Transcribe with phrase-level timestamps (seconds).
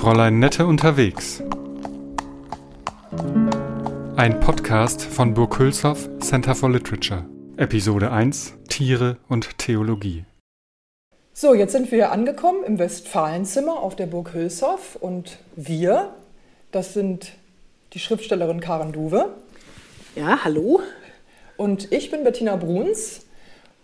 [0.00, 1.42] Fräulein Nette unterwegs.
[4.16, 7.26] Ein Podcast von Burg Hülshoff Center for Literature.
[7.58, 10.24] Episode 1 Tiere und Theologie.
[11.34, 16.14] So, jetzt sind wir angekommen im Westfalenzimmer auf der Burg Hülshoff und wir,
[16.72, 17.32] das sind
[17.92, 19.34] die Schriftstellerin Karen Duwe.
[20.16, 20.80] Ja, hallo.
[21.58, 23.26] Und ich bin Bettina Bruns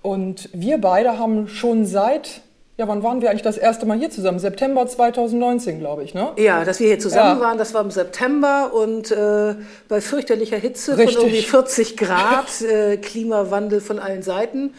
[0.01, 2.41] und wir beide haben schon seit
[2.79, 4.39] ja, wann waren wir eigentlich das erste Mal hier zusammen?
[4.39, 6.33] September 2019, glaube ich, ne?
[6.37, 7.45] Ja, dass wir hier zusammen ja.
[7.45, 9.55] waren, das war im September und äh,
[9.89, 11.17] bei fürchterlicher Hitze Richtig.
[11.17, 14.75] von irgendwie 40 Grad, äh, Klimawandel von allen Seiten.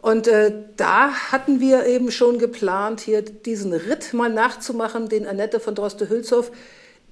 [0.00, 5.60] Und äh, da hatten wir eben schon geplant, hier diesen Ritt mal nachzumachen, den Annette
[5.60, 6.52] von Droste-Hülshoff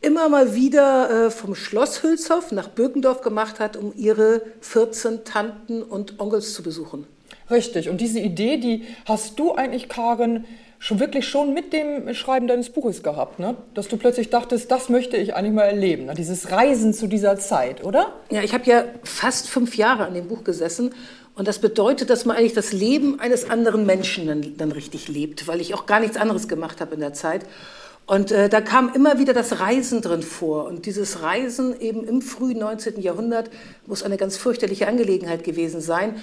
[0.02, 5.82] immer mal wieder äh, vom Schloss Hülshoff nach Birkendorf gemacht hat, um ihre 14 Tanten
[5.82, 7.06] und Onkels zu besuchen.
[7.50, 7.88] Richtig.
[7.88, 10.44] Und diese Idee, die hast du eigentlich, Karin,
[10.78, 13.56] schon wirklich schon mit dem Schreiben deines Buches gehabt, ne?
[13.72, 16.14] Dass du plötzlich dachtest, das möchte ich eigentlich mal erleben, ne?
[16.14, 18.12] dieses Reisen zu dieser Zeit, oder?
[18.30, 20.92] Ja, ich habe ja fast fünf Jahre an dem Buch gesessen
[21.36, 25.46] und das bedeutet, dass man eigentlich das Leben eines anderen Menschen dann, dann richtig lebt,
[25.46, 27.46] weil ich auch gar nichts anderes gemacht habe in der Zeit.
[28.04, 30.66] Und äh, da kam immer wieder das Reisen drin vor.
[30.66, 33.00] Und dieses Reisen eben im frühen 19.
[33.00, 33.48] Jahrhundert
[33.86, 36.16] muss eine ganz fürchterliche Angelegenheit gewesen sein.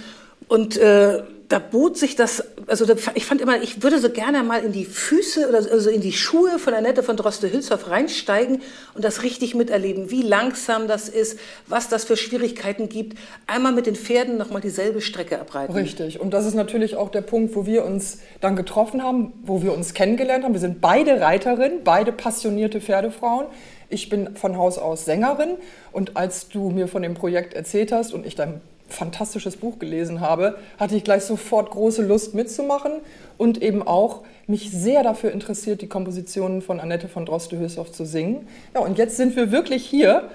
[0.48, 4.64] Und äh, da bot sich das, also ich fand immer, ich würde so gerne mal
[4.64, 8.62] in die Füße oder also in die Schuhe von Annette von Droste-Hülshoff reinsteigen
[8.94, 13.17] und das richtig miterleben, wie langsam das ist, was das für Schwierigkeiten gibt.
[13.48, 15.73] Einmal mit den Pferden nochmal dieselbe Strecke abreiten.
[15.73, 16.20] Richtig.
[16.20, 19.73] Und das ist natürlich auch der Punkt, wo wir uns dann getroffen haben, wo wir
[19.73, 20.54] uns kennengelernt haben.
[20.54, 23.48] Wir sind beide Reiterinnen, beide passionierte Pferdefrauen.
[23.90, 25.58] Ich bin von Haus aus Sängerin
[25.92, 30.22] und als du mir von dem Projekt erzählt hast und ich dann fantastisches Buch gelesen
[30.22, 32.94] habe, hatte ich gleich sofort große Lust mitzumachen
[33.38, 38.48] und eben auch mich sehr dafür interessiert, die Kompositionen von Annette von Droste-Hülshoff zu singen.
[38.73, 40.30] Ja, und jetzt sind wir wirklich hier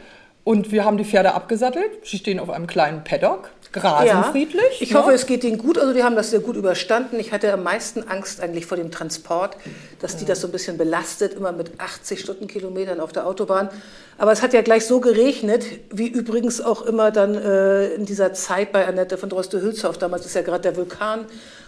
[0.45, 1.91] und wir haben die Pferde abgesattelt.
[2.05, 4.81] Sie stehen auf einem kleinen Paddock, grasen Ja, friedlich.
[4.81, 4.99] ich ne?
[4.99, 5.79] hoffe, es geht Ihnen gut.
[5.79, 7.19] Also die haben das sehr gut überstanden.
[7.21, 9.57] Ich hatte am meisten Angst eigentlich vor dem Transport,
[10.01, 13.69] dass die das so ein bisschen belastet, immer mit 80 Stundenkilometern auf der Autobahn.
[14.17, 18.33] Aber es hat ja gleich so geregnet, wie übrigens auch immer dann äh, in dieser
[18.33, 19.99] Zeit bei Annette von Droste-Hülshoff.
[19.99, 21.27] Damals ist ja gerade der Vulkan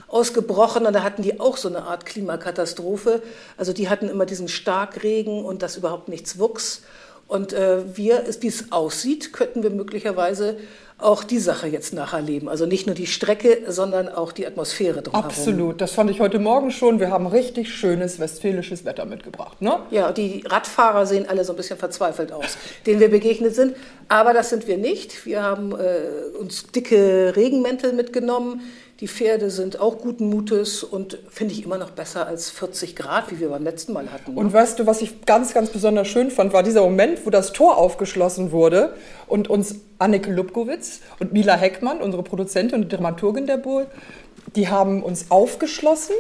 [0.08, 3.22] ausgebrochen und da hatten die auch so eine Art Klimakatastrophe.
[3.56, 6.82] Also die hatten immer diesen Starkregen und dass überhaupt nichts wuchs.
[7.28, 10.58] Und äh, wir, wie es aussieht, könnten wir möglicherweise
[10.98, 12.48] auch die Sache jetzt nacherleben.
[12.48, 15.26] Also nicht nur die Strecke, sondern auch die Atmosphäre drumherum.
[15.26, 17.00] Absolut, das fand ich heute Morgen schon.
[17.00, 19.60] Wir haben richtig schönes westfälisches Wetter mitgebracht.
[19.60, 19.78] Ne?
[19.90, 22.56] Ja, die Radfahrer sehen alle so ein bisschen verzweifelt aus,
[22.86, 23.76] denen wir begegnet sind.
[24.08, 25.26] Aber das sind wir nicht.
[25.26, 28.62] Wir haben äh, uns dicke Regenmäntel mitgenommen.
[29.00, 33.30] Die Pferde sind auch guten Mutes und finde ich immer noch besser als 40 Grad,
[33.30, 34.32] wie wir beim letzten Mal hatten.
[34.32, 34.40] ne?
[34.40, 37.52] Und weißt du, was ich ganz, ganz besonders schön fand, war dieser Moment, wo das
[37.52, 38.94] Tor aufgeschlossen wurde
[39.26, 43.88] und uns Anneke Lubkowitz und Mila Heckmann, unsere Produzentin und Dramaturgin der Burg,
[44.54, 46.16] die haben uns aufgeschlossen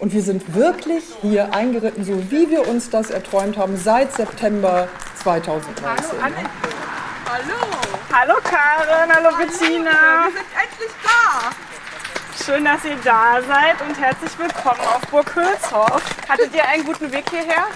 [0.00, 4.88] und wir sind wirklich hier eingeritten, so wie wir uns das erträumt haben seit September
[5.22, 6.18] 2019.
[7.28, 7.54] Hallo!
[8.12, 10.24] Hallo Karen, hallo Bettina.
[10.24, 11.65] Wir sind endlich da!
[12.46, 16.00] Schön, dass ihr da seid und herzlich willkommen auf Burg Hülshoff.
[16.28, 17.66] Hattet ihr einen guten Weg hierher?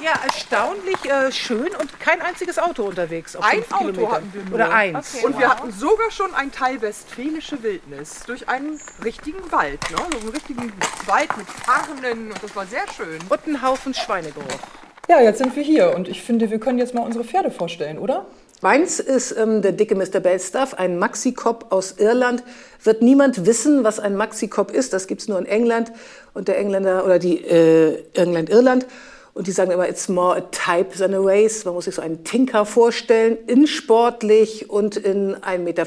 [0.00, 4.12] Ja, erstaunlich äh, schön und kein einziges Auto unterwegs auf Ein fünf Auto Kilometern.
[4.12, 4.54] hatten wir nur.
[4.54, 5.14] Oder eins.
[5.16, 5.26] Okay.
[5.26, 9.96] Und wir hatten sogar schon einen Teil westfälische Wildnis durch einen richtigen Wald, ne?
[10.12, 10.72] So einen richtigen
[11.06, 13.18] Wald mit Farnen und das war sehr schön.
[13.28, 14.60] Und ein Haufen Schweinegeruch.
[15.08, 17.98] Ja, jetzt sind wir hier und ich finde, wir können jetzt mal unsere Pferde vorstellen,
[17.98, 18.26] oder?
[18.62, 20.20] Meins ist ähm, der dicke Mr.
[20.20, 22.44] Belstaff, ein Maxi-Cop aus Irland.
[22.84, 24.92] Wird niemand wissen, was ein Maxi-Cop ist.
[24.92, 25.90] Das gibt's nur in England.
[26.32, 28.86] Und der Engländer oder die äh, England-Irland.
[29.34, 31.64] Und die sagen immer, it's more a type than a race.
[31.64, 35.84] Man muss sich so einen Tinker vorstellen, in sportlich und in 1,65 Meter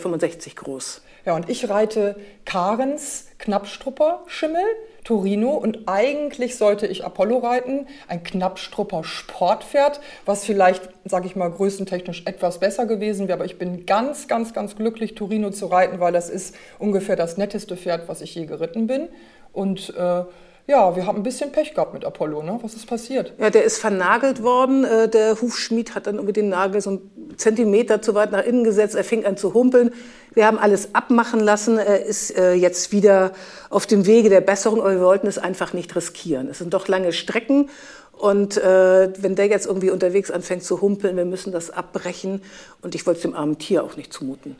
[0.55, 1.01] groß.
[1.25, 4.65] Ja, und ich reite Karens Knappstrupper Schimmel,
[5.05, 11.49] Torino und eigentlich sollte ich Apollo reiten, ein Knappstrupper Sportpferd, was vielleicht, sage ich mal,
[11.49, 15.99] größentechnisch etwas besser gewesen wäre, aber ich bin ganz, ganz, ganz glücklich, Torino zu reiten,
[15.99, 19.07] weil das ist ungefähr das netteste Pferd, was ich je geritten bin.
[19.53, 20.23] Und äh,
[20.67, 22.57] ja, wir haben ein bisschen Pech gehabt mit Apollo, ne?
[22.61, 23.33] Was ist passiert?
[23.37, 24.83] Ja, der ist vernagelt worden.
[24.83, 28.63] Äh, Der Hufschmied hat dann irgendwie den Nagel so einen Zentimeter zu weit nach innen
[28.63, 28.95] gesetzt.
[28.95, 29.93] Er fing an zu humpeln.
[30.33, 31.77] Wir haben alles abmachen lassen.
[31.77, 33.31] Er ist äh, jetzt wieder
[33.69, 36.49] auf dem Wege der Besserung, aber wir wollten es einfach nicht riskieren.
[36.49, 37.69] Es sind doch lange Strecken.
[38.11, 42.41] Und äh, wenn der jetzt irgendwie unterwegs anfängt zu humpeln, wir müssen das abbrechen.
[42.81, 44.55] Und ich wollte es dem armen Tier auch nicht zumuten.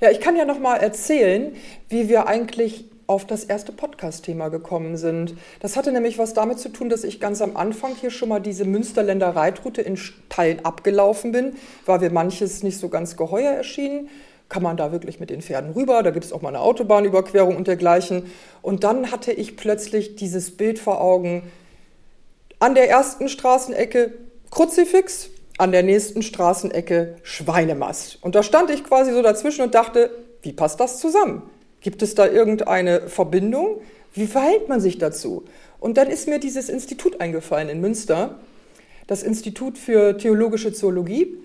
[0.00, 1.54] Ja, ich kann ja noch mal erzählen,
[1.88, 5.34] wie wir eigentlich auf das erste Podcast-Thema gekommen sind.
[5.60, 8.40] Das hatte nämlich was damit zu tun, dass ich ganz am Anfang hier schon mal
[8.40, 9.98] diese Münsterländer Reitroute in
[10.28, 11.54] Teilen abgelaufen bin,
[11.84, 14.08] weil wir manches nicht so ganz geheuer erschienen.
[14.48, 16.02] Kann man da wirklich mit den Pferden rüber?
[16.02, 18.30] Da gibt es auch mal eine Autobahnüberquerung und dergleichen.
[18.62, 21.50] Und dann hatte ich plötzlich dieses Bild vor Augen.
[22.58, 24.14] An der ersten Straßenecke
[24.50, 28.18] Kruzifix, an der nächsten Straßenecke Schweinemast.
[28.22, 30.10] Und da stand ich quasi so dazwischen und dachte,
[30.42, 31.42] wie passt das zusammen?
[31.86, 33.80] Gibt es da irgendeine Verbindung?
[34.12, 35.44] Wie verhält man sich dazu?
[35.78, 38.40] Und dann ist mir dieses Institut eingefallen in Münster,
[39.06, 41.36] das Institut für theologische Zoologie.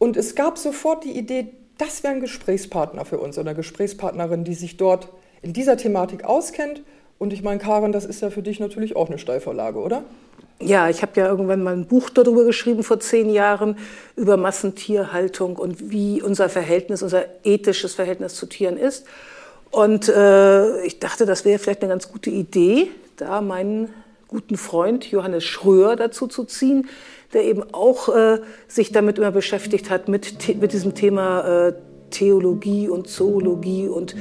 [0.00, 4.54] Und es gab sofort die Idee, das wäre ein Gesprächspartner für uns oder Gesprächspartnerin, die
[4.54, 5.10] sich dort
[5.42, 6.82] in dieser Thematik auskennt.
[7.20, 10.02] Und ich meine, Karin, das ist ja für dich natürlich auch eine Steilvorlage, oder?
[10.60, 13.78] Ja, ich habe ja irgendwann mal ein Buch darüber geschrieben vor zehn Jahren
[14.16, 19.06] über Massentierhaltung und wie unser Verhältnis, unser ethisches Verhältnis zu Tieren ist.
[19.70, 23.90] Und äh, ich dachte, das wäre vielleicht eine ganz gute Idee, da meinen
[24.28, 26.88] guten Freund Johannes Schröer dazu zu ziehen,
[27.32, 31.72] der eben auch äh, sich damit immer beschäftigt hat, mit, mit diesem Thema äh,
[32.10, 34.14] Theologie und Zoologie und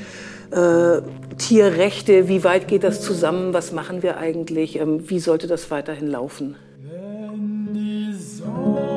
[0.51, 1.01] äh,
[1.37, 6.07] Tierrechte, wie weit geht das zusammen, was machen wir eigentlich, ähm, wie sollte das weiterhin
[6.07, 6.55] laufen.
[6.81, 8.96] Wenn die Sonne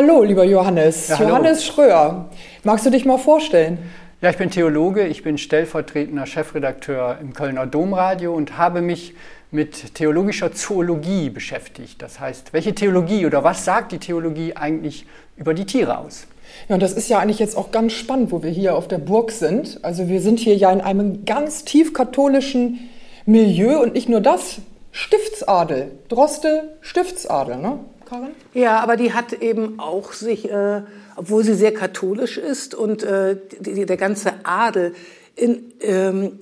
[0.00, 1.08] hallo, lieber Johannes.
[1.08, 2.30] Ja, Johannes Schröer.
[2.64, 3.76] Magst du dich mal vorstellen?
[4.22, 9.12] Ja, ich bin Theologe, ich bin stellvertretender Chefredakteur im Kölner Domradio und habe mich
[9.50, 12.00] mit theologischer Zoologie beschäftigt.
[12.00, 15.04] Das heißt, welche Theologie oder was sagt die Theologie eigentlich
[15.36, 16.26] über die Tiere aus?
[16.70, 18.98] Ja, und das ist ja eigentlich jetzt auch ganz spannend, wo wir hier auf der
[18.98, 19.80] Burg sind.
[19.82, 22.88] Also wir sind hier ja in einem ganz tief katholischen
[23.26, 24.62] Milieu und nicht nur das,
[24.92, 25.92] Stiftsadel.
[26.08, 27.78] Droste Stiftsadel, ne?
[28.10, 28.30] Karin?
[28.54, 30.82] Ja, aber die hat eben auch sich, äh,
[31.14, 34.94] obwohl sie sehr katholisch ist und äh, die, der ganze Adel
[35.36, 36.40] in, ähm,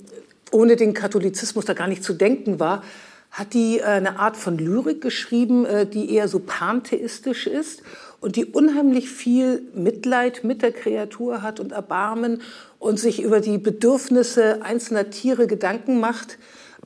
[0.51, 2.83] ohne den Katholizismus da gar nicht zu denken war,
[3.29, 7.83] hat die äh, eine Art von Lyrik geschrieben, äh, die eher so pantheistisch ist
[8.19, 12.41] und die unheimlich viel Mitleid mit der Kreatur hat und Erbarmen
[12.79, 16.39] und sich über die Bedürfnisse einzelner Tiere Gedanken macht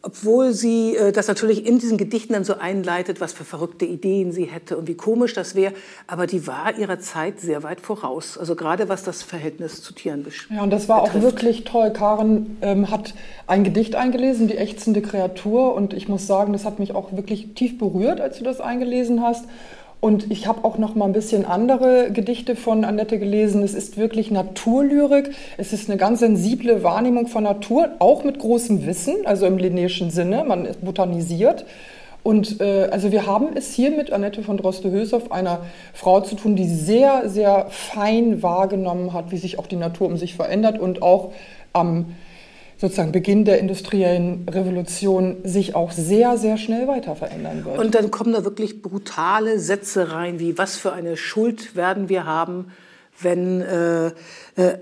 [0.06, 4.34] obwohl sie äh, das natürlich in diesen Gedichten dann so einleitet, was für verrückte Ideen
[4.34, 5.74] sie hätte und wie komisch das wäre.
[6.08, 8.38] Aber die war ihrer Zeit sehr weit voraus.
[8.38, 10.52] Also gerade was das Verhältnis zu Tieren betrifft.
[10.52, 11.18] Ja, und das war betrifft.
[11.18, 11.92] auch wirklich toll.
[11.94, 13.14] Karen ähm, hat
[13.48, 15.74] ein Gedicht eingelesen, Die ächzende Kreatur.
[15.74, 19.22] Und ich muss sagen, das hat mich auch wirklich tief berührt, als du das eingelesen
[19.22, 19.46] hast.
[20.04, 23.64] Und ich habe auch noch mal ein bisschen andere Gedichte von Annette gelesen.
[23.64, 25.32] Es ist wirklich Naturlyrik.
[25.56, 30.12] Es ist eine ganz sensible Wahrnehmung von Natur, auch mit großem Wissen, also im linnäischen
[30.12, 30.44] Sinne.
[30.44, 31.64] Man botanisiert.
[32.22, 35.62] Und äh, also wir haben es hier mit Annette von Droste-Hülshoff, einer
[35.94, 40.18] Frau zu tun, die sehr, sehr fein wahrgenommen hat, wie sich auch die Natur um
[40.18, 41.32] sich verändert und auch
[41.72, 42.08] am
[42.84, 47.80] sozusagen Beginn der industriellen Revolution sich auch sehr, sehr schnell weiter verändern wird.
[47.80, 52.26] Und dann kommen da wirklich brutale Sätze rein, wie was für eine Schuld werden wir
[52.26, 52.74] haben,
[53.22, 54.12] wenn, äh, äh,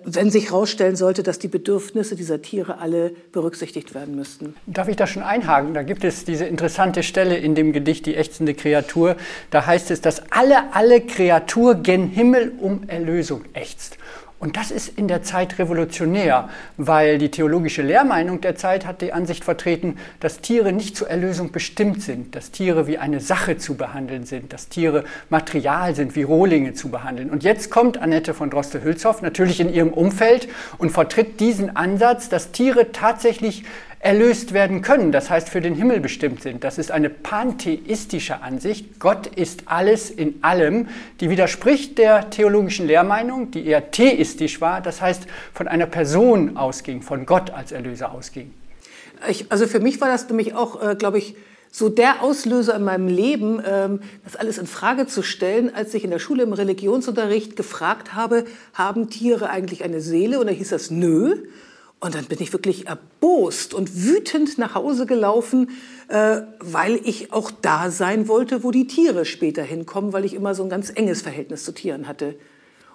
[0.04, 4.56] wenn sich herausstellen sollte, dass die Bedürfnisse dieser Tiere alle berücksichtigt werden müssten.
[4.66, 5.76] Darf ich da schon einhaken?
[5.76, 9.16] Da gibt es diese interessante Stelle in dem Gedicht Die ächzende Kreatur.
[9.52, 14.00] Da heißt es, dass alle, alle Kreatur gen Himmel um Erlösung ächzt.
[14.42, 19.14] Und das ist in der Zeit revolutionär, weil die theologische Lehrmeinung der Zeit hat die
[19.14, 23.76] Ansicht vertreten, dass Tiere nicht zur Erlösung bestimmt sind, dass Tiere wie eine Sache zu
[23.76, 27.30] behandeln sind, dass Tiere Material sind, wie Rohlinge zu behandeln.
[27.30, 30.48] Und jetzt kommt Annette von Droste-Hülshoff natürlich in ihrem Umfeld
[30.80, 33.64] und vertritt diesen Ansatz, dass Tiere tatsächlich
[34.02, 36.64] erlöst werden können, das heißt für den Himmel bestimmt sind.
[36.64, 39.00] Das ist eine pantheistische Ansicht.
[39.00, 40.88] Gott ist alles in allem,
[41.20, 47.04] die widerspricht der theologischen Lehrmeinung, die eher theistisch war, das heißt von einer Person ausging,
[47.04, 48.52] von Gott als Erlöser ausging.
[49.30, 51.36] Ich, also für mich war das nämlich auch, äh, glaube ich,
[51.72, 56.04] so der Auslöser in meinem Leben, ähm, das alles in Frage zu stellen, als ich
[56.04, 60.40] in der Schule im Religionsunterricht gefragt habe, haben Tiere eigentlich eine Seele?
[60.40, 61.36] Und da hieß das nö.
[62.02, 65.70] Und dann bin ich wirklich erbost und wütend nach Hause gelaufen,
[66.08, 70.56] äh, weil ich auch da sein wollte, wo die Tiere später hinkommen, weil ich immer
[70.56, 72.36] so ein ganz enges Verhältnis zu Tieren hatte.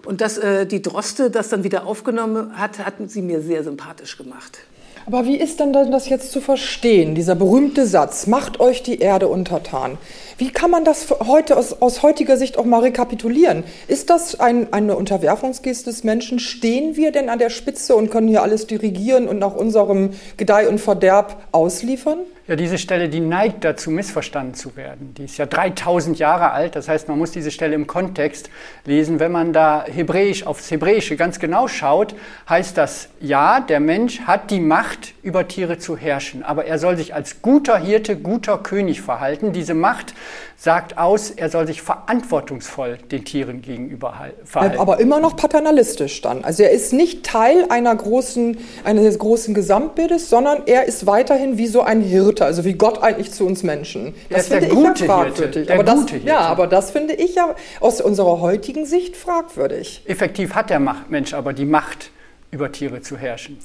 [0.05, 4.19] Und dass äh, die Droste das dann wieder aufgenommen hat, hat sie mir sehr sympathisch
[4.19, 4.59] gemacht.
[5.07, 9.29] Aber wie ist denn das jetzt zu verstehen, dieser berühmte Satz, macht euch die Erde
[9.29, 9.99] untertan?
[10.37, 13.63] Wie kann man das heute aus, aus heutiger Sicht auch mal rekapitulieren?
[13.87, 16.41] Ist das ein, eine Unterwerfungsgeste des Menschen?
[16.41, 20.69] Stehen wir denn an der Spitze und können hier alles dirigieren und nach unserem Gedeih
[20.69, 22.19] und Verderb ausliefern?
[22.49, 25.15] Ja, diese Stelle, die neigt dazu, missverstanden zu werden.
[25.15, 28.51] Die ist ja 3000 Jahre alt, das heißt, man muss diese Stelle im Kontext
[28.85, 29.19] lesen.
[29.19, 32.15] Wenn man da Hebräisch aufs Hebräische ganz genau schaut,
[32.49, 36.97] heißt das, ja, der Mensch hat die Macht, über Tiere zu herrschen, aber er soll
[36.97, 39.53] sich als guter Hirte, guter König verhalten.
[39.53, 40.15] Diese Macht
[40.57, 44.79] sagt aus, er soll sich verantwortungsvoll den Tieren gegenüber verhalten.
[44.79, 46.45] Aber immer noch paternalistisch dann.
[46.45, 51.67] Also er ist nicht Teil einer großen, eines großen Gesamtbildes, sondern er ist weiterhin wie
[51.67, 54.15] so ein Hirte, also wie Gott eigentlich zu uns Menschen.
[54.31, 55.73] Das finde ich ja fragwürdig.
[55.73, 60.03] aber das, ja, aber das finde ich ja aus unserer heutigen Sicht fragwürdig.
[60.07, 62.11] Effektiv hat der Mensch aber die Macht,
[62.51, 63.59] über Tiere zu herrschen.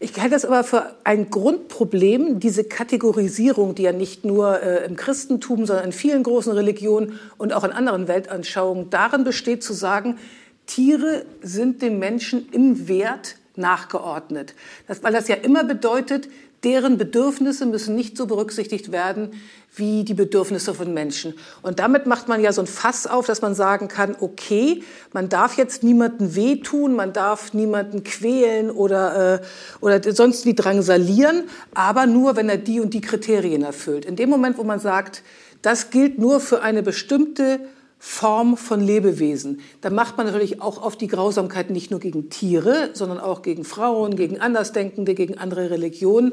[0.00, 4.94] Ich halte das aber für ein Grundproblem, diese Kategorisierung, die ja nicht nur äh, im
[4.94, 10.18] Christentum, sondern in vielen großen Religionen und auch in anderen Weltanschauungen darin besteht, zu sagen,
[10.66, 14.54] Tiere sind dem Menschen im Wert nachgeordnet.
[14.86, 16.28] Das, weil das ja immer bedeutet,
[16.64, 19.30] deren Bedürfnisse müssen nicht so berücksichtigt werden
[19.76, 21.34] wie die Bedürfnisse von Menschen.
[21.62, 25.28] Und damit macht man ja so ein Fass auf, dass man sagen kann, okay, man
[25.28, 29.40] darf jetzt niemanden wehtun, man darf niemanden quälen oder, äh,
[29.80, 34.04] oder sonst wie drangsalieren, aber nur, wenn er die und die Kriterien erfüllt.
[34.04, 35.22] In dem Moment, wo man sagt,
[35.62, 37.60] das gilt nur für eine bestimmte
[37.98, 39.60] Form von Lebewesen.
[39.80, 43.64] Da macht man natürlich auch auf die Grausamkeit nicht nur gegen Tiere, sondern auch gegen
[43.64, 46.32] Frauen, gegen Andersdenkende, gegen andere Religionen.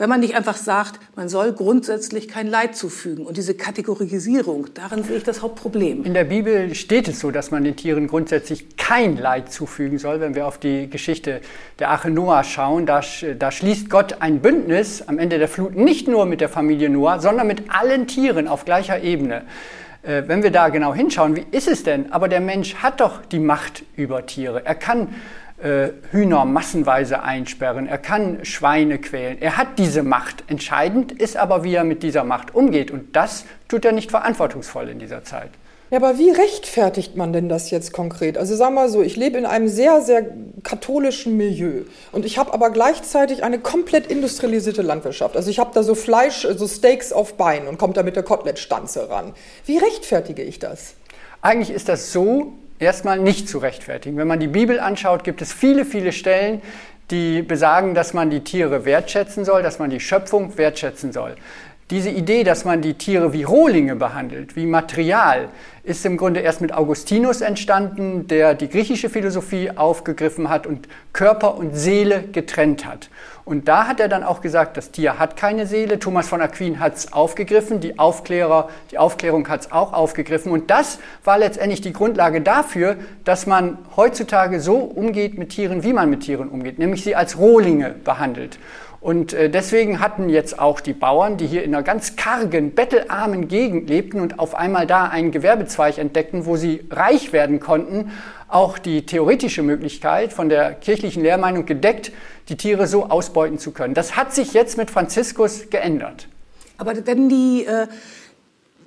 [0.00, 3.26] Wenn man nicht einfach sagt, man soll grundsätzlich kein Leid zufügen.
[3.26, 6.06] Und diese Kategorisierung, darin sehe ich das Hauptproblem.
[6.06, 10.20] In der Bibel steht es so, dass man den Tieren grundsätzlich kein Leid zufügen soll.
[10.20, 11.42] Wenn wir auf die Geschichte
[11.80, 13.02] der Arche Noah schauen, da,
[13.38, 17.20] da schließt Gott ein Bündnis am Ende der Flut nicht nur mit der Familie Noah,
[17.20, 19.42] sondern mit allen Tieren auf gleicher Ebene.
[20.02, 22.12] Äh, wenn wir da genau hinschauen, wie ist es denn?
[22.12, 24.64] Aber der Mensch hat doch die Macht über Tiere.
[24.64, 25.14] Er kann
[25.62, 29.40] äh, Hühner massenweise einsperren, er kann Schweine quälen.
[29.40, 30.44] Er hat diese Macht.
[30.46, 32.90] Entscheidend ist aber, wie er mit dieser Macht umgeht.
[32.90, 35.50] Und das tut er nicht verantwortungsvoll in dieser Zeit.
[35.90, 38.38] Ja, aber wie rechtfertigt man denn das jetzt konkret?
[38.38, 40.24] Also sag mal so, ich lebe in einem sehr, sehr
[40.62, 41.82] katholischen Milieu
[42.12, 45.36] und ich habe aber gleichzeitig eine komplett industrialisierte Landwirtschaft.
[45.36, 48.22] Also ich habe da so Fleisch, so Steaks auf Beinen und komme da mit der
[48.22, 49.32] Kotelettstanze ran.
[49.66, 50.94] Wie rechtfertige ich das?
[51.42, 54.16] Eigentlich ist das so erstmal nicht zu rechtfertigen.
[54.16, 56.62] Wenn man die Bibel anschaut, gibt es viele, viele Stellen,
[57.10, 61.34] die besagen, dass man die Tiere wertschätzen soll, dass man die Schöpfung wertschätzen soll.
[61.90, 65.48] Diese Idee, dass man die Tiere wie Rohlinge behandelt, wie Material,
[65.82, 71.56] ist im Grunde erst mit Augustinus entstanden, der die griechische Philosophie aufgegriffen hat und Körper
[71.56, 73.10] und Seele getrennt hat.
[73.44, 75.98] Und da hat er dann auch gesagt, das Tier hat keine Seele.
[75.98, 80.52] Thomas von Aquin hat es aufgegriffen, die Aufklärer, die Aufklärung hat es auch aufgegriffen.
[80.52, 85.92] Und das war letztendlich die Grundlage dafür, dass man heutzutage so umgeht mit Tieren, wie
[85.92, 88.60] man mit Tieren umgeht, nämlich sie als Rohlinge behandelt.
[89.00, 93.48] Und äh, deswegen hatten jetzt auch die Bauern, die hier in einer ganz kargen, bettelarmen
[93.48, 98.10] Gegend lebten und auf einmal da einen Gewerbezweig entdeckten, wo sie reich werden konnten,
[98.48, 102.12] auch die theoretische Möglichkeit von der kirchlichen Lehrmeinung gedeckt,
[102.48, 103.94] die Tiere so ausbeuten zu können.
[103.94, 106.28] Das hat sich jetzt mit Franziskus geändert.
[106.76, 107.86] Aber wenn die, äh,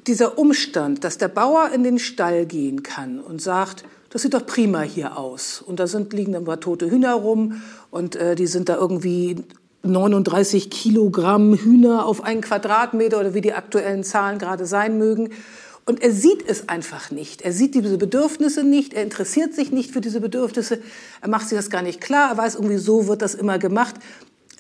[0.06, 4.46] dieser Umstand, dass der Bauer in den Stall gehen kann und sagt, das sieht doch
[4.46, 5.60] prima hier aus.
[5.60, 9.44] Und da sind, liegen ein paar tote Hühner rum und äh, die sind da irgendwie
[9.84, 15.30] 39 Kilogramm Hühner auf einen Quadratmeter oder wie die aktuellen Zahlen gerade sein mögen.
[15.86, 17.42] Und er sieht es einfach nicht.
[17.42, 18.94] Er sieht diese Bedürfnisse nicht.
[18.94, 20.80] Er interessiert sich nicht für diese Bedürfnisse.
[21.22, 22.32] Er macht sich das gar nicht klar.
[22.32, 23.96] Er weiß irgendwie, so wird das immer gemacht.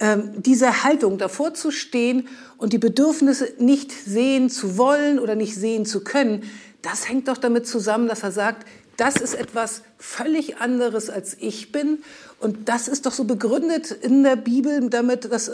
[0.01, 2.27] Ähm, diese Haltung davor zu stehen
[2.58, 6.44] und die Bedürfnisse nicht sehen zu wollen oder nicht sehen zu können,
[6.82, 11.72] das hängt doch damit zusammen, dass er sagt, das ist etwas völlig anderes als ich
[11.72, 12.00] bin.
[12.43, 15.53] Und das ist doch so begründet in der Bibel damit, dass äh,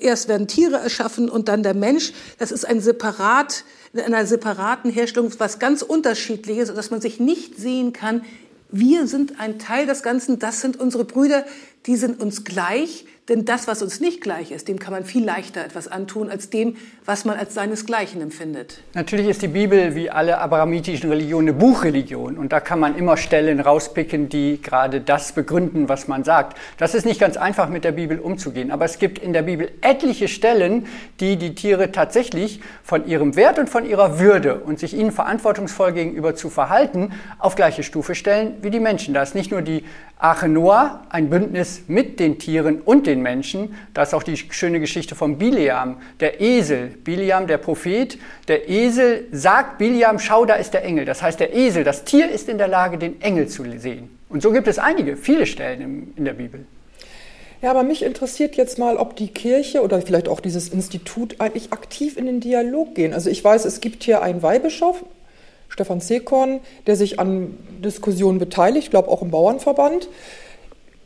[0.00, 2.12] erst werden Tiere erschaffen und dann der Mensch.
[2.38, 7.58] Das ist ein separat, in einer separaten Herstellung was ganz unterschiedliches, dass man sich nicht
[7.58, 8.22] sehen kann.
[8.70, 11.46] Wir sind ein Teil des Ganzen, das sind unsere Brüder,
[11.86, 15.24] die sind uns gleich, denn das, was uns nicht gleich ist, dem kann man viel
[15.24, 18.82] leichter etwas antun, als dem, was man als seinesgleichen empfindet.
[18.94, 22.36] Natürlich ist die Bibel wie alle abrahamitischen Religionen eine Buchreligion.
[22.36, 26.58] Und da kann man immer Stellen rauspicken, die gerade das begründen, was man sagt.
[26.76, 28.72] Das ist nicht ganz einfach, mit der Bibel umzugehen.
[28.72, 30.86] Aber es gibt in der Bibel etliche Stellen,
[31.20, 35.92] die die Tiere tatsächlich von ihrem Wert und von ihrer Würde und sich ihnen verantwortungsvoll
[35.92, 39.14] gegenüber zu verhalten, auf gleiche Stufe stellen wie die Menschen.
[39.14, 39.84] Da ist nicht nur die
[40.20, 43.74] Arche Noah, ein Bündnis mit den Tieren und den Menschen.
[43.94, 46.88] Da ist auch die schöne Geschichte von Biliam, der Esel.
[46.88, 51.06] Biliam, der Prophet, der Esel sagt Biliam, schau, da ist der Engel.
[51.06, 54.10] Das heißt, der Esel, das Tier ist in der Lage, den Engel zu sehen.
[54.28, 56.66] Und so gibt es einige, viele Stellen in der Bibel.
[57.62, 61.72] Ja, aber mich interessiert jetzt mal, ob die Kirche oder vielleicht auch dieses Institut eigentlich
[61.72, 63.12] aktiv in den Dialog gehen.
[63.12, 65.04] Also ich weiß, es gibt hier einen Weihbischof,
[65.70, 70.08] Stefan Sekorn, der sich an Diskussionen beteiligt, ich glaube auch im Bauernverband.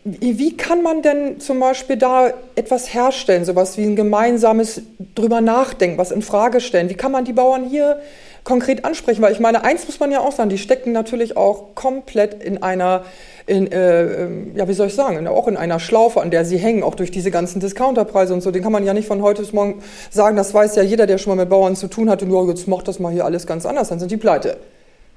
[0.05, 4.83] Wie kann man denn zum Beispiel da etwas herstellen, sowas wie ein gemeinsames
[5.15, 6.91] drüber nachdenken, was in Frage stellen?
[6.91, 8.01] Wie kann man die Bauern hier
[8.43, 9.23] konkret ansprechen?
[9.23, 12.63] Weil ich meine, eins muss man ja auch sagen, die stecken natürlich auch komplett in
[12.63, 13.05] einer
[13.47, 16.83] in, äh, ja, wie soll ich sagen, auch in einer Schlaufe, an der sie hängen,
[16.83, 18.51] auch durch diese ganzen Discounterpreise und so.
[18.51, 20.37] Den kann man ja nicht von heute bis morgen sagen.
[20.37, 22.23] Das weiß ja jeder, der schon mal mit Bauern zu tun hat.
[22.23, 24.57] Und ja, jetzt macht das mal hier alles ganz anders, dann sind die pleite.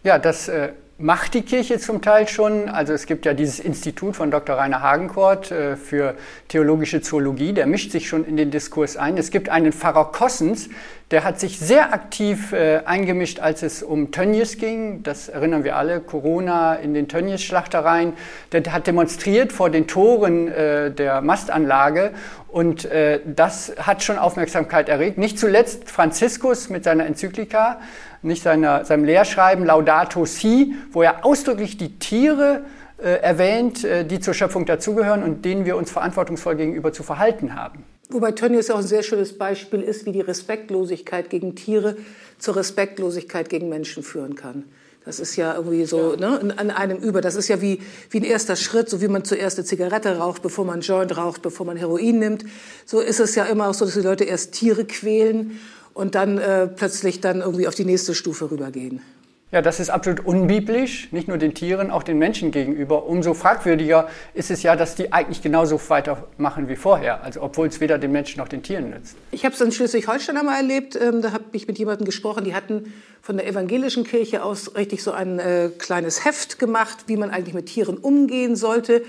[0.03, 2.69] Ja, das äh, macht die Kirche zum Teil schon.
[2.69, 4.57] Also es gibt ja dieses Institut von Dr.
[4.57, 6.15] Rainer Hagenkort äh, für
[6.47, 9.17] theologische Zoologie, der mischt sich schon in den Diskurs ein.
[9.17, 10.69] Es gibt einen Pfarrer Kossens,
[11.11, 15.03] der hat sich sehr aktiv äh, eingemischt, als es um Tönnies ging.
[15.03, 18.13] Das erinnern wir alle, Corona in den Tönnies-Schlachtereien.
[18.51, 22.11] Der hat demonstriert vor den Toren äh, der Mastanlage
[22.49, 22.87] und
[23.25, 25.19] das hat schon Aufmerksamkeit erregt.
[25.19, 27.79] Nicht zuletzt Franziskus mit seiner Enzyklika,
[28.21, 32.63] nicht seiner, seinem Lehrschreiben Laudato Si, wo er ausdrücklich die Tiere
[32.97, 37.55] äh, erwähnt, äh, die zur Schöpfung dazugehören und denen wir uns verantwortungsvoll gegenüber zu verhalten
[37.55, 37.83] haben.
[38.09, 41.97] Wobei Tönnies auch ein sehr schönes Beispiel ist, wie die Respektlosigkeit gegen Tiere
[42.39, 44.63] zur Respektlosigkeit gegen Menschen führen kann.
[45.07, 46.39] Das ist ja irgendwie so ja.
[46.39, 47.21] Ne, an einem über.
[47.21, 50.41] Das ist ja wie, wie ein erster Schritt, so wie man zuerst eine Zigarette raucht,
[50.41, 52.45] bevor man Joint raucht, bevor man Heroin nimmt.
[52.85, 55.59] So ist es ja immer auch so, dass die Leute erst Tiere quälen
[55.97, 59.01] und dann äh, plötzlich dann irgendwie auf die nächste Stufe rübergehen.
[59.49, 63.05] Ja, das ist absolut unbiblisch, nicht nur den Tieren, auch den Menschen gegenüber.
[63.05, 67.79] Umso fragwürdiger ist es ja, dass die eigentlich genauso weitermachen wie vorher, also obwohl es
[67.79, 69.15] weder den Menschen noch den Tieren nützt.
[69.31, 72.53] Ich habe es in Schleswig-Holstein einmal erlebt, ähm, da habe ich mit jemandem gesprochen, die
[72.53, 77.31] hatten von der evangelischen Kirche aus richtig so ein äh, kleines Heft gemacht, wie man
[77.31, 79.01] eigentlich mit Tieren umgehen sollte.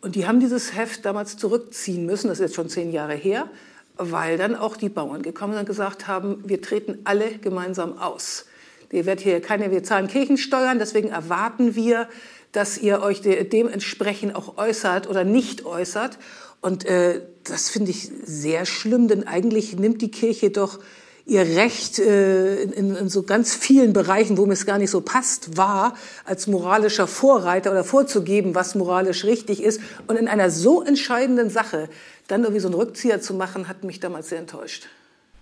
[0.00, 3.48] Und die haben dieses Heft damals zurückziehen müssen, das ist jetzt schon zehn Jahre her,
[3.96, 8.46] weil dann auch die Bauern gekommen sind und gesagt haben, wir treten alle gemeinsam aus.
[8.90, 12.08] Ihr werdet hier keine, wir zahlen Kirchensteuern, deswegen erwarten wir,
[12.52, 16.18] dass ihr euch de dementsprechend auch äußert oder nicht äußert.
[16.60, 20.78] Und äh, das finde ich sehr schlimm, denn eigentlich nimmt die Kirche doch
[21.26, 25.00] ihr Recht äh, in, in, so ganz vielen Bereichen, wo mir es gar nicht so
[25.00, 29.80] passt, wahr, als moralischer Vorreiter oder vorzugeben, was moralisch richtig ist.
[30.06, 31.88] Und in einer so entscheidenden Sache
[32.28, 34.88] dann irgendwie so einen Rückzieher zu machen, hat mich damals sehr enttäuscht.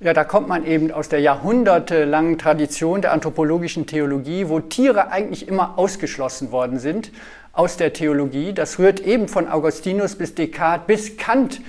[0.01, 5.47] Ja, da kommt man eben aus der jahrhundertelangen Tradition der anthropologischen Theologie, wo Tiere eigentlich
[5.47, 7.13] immer ausgeschlossen worden sind
[7.53, 8.53] aus der Theologie.
[8.53, 11.61] Das rührt eben von Augustinus bis Descartes bis Kant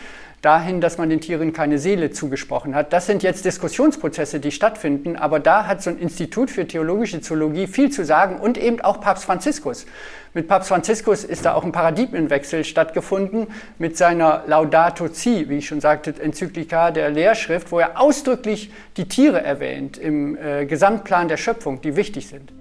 [0.43, 2.93] dahin, dass man den Tieren keine Seele zugesprochen hat.
[2.93, 7.65] Das sind jetzt Diskussionsprozesse, die stattfinden, aber da hat so ein Institut für theologische Zoologie
[7.65, 9.85] viel zu sagen und eben auch Papst Franziskus.
[10.33, 13.47] Mit Papst Franziskus ist da auch ein Paradigmenwechsel stattgefunden
[13.79, 19.07] mit seiner Laudato Si, wie ich schon sagte, Enzyklika der Lehrschrift, wo er ausdrücklich die
[19.07, 22.51] Tiere erwähnt im äh, Gesamtplan der Schöpfung, die wichtig sind.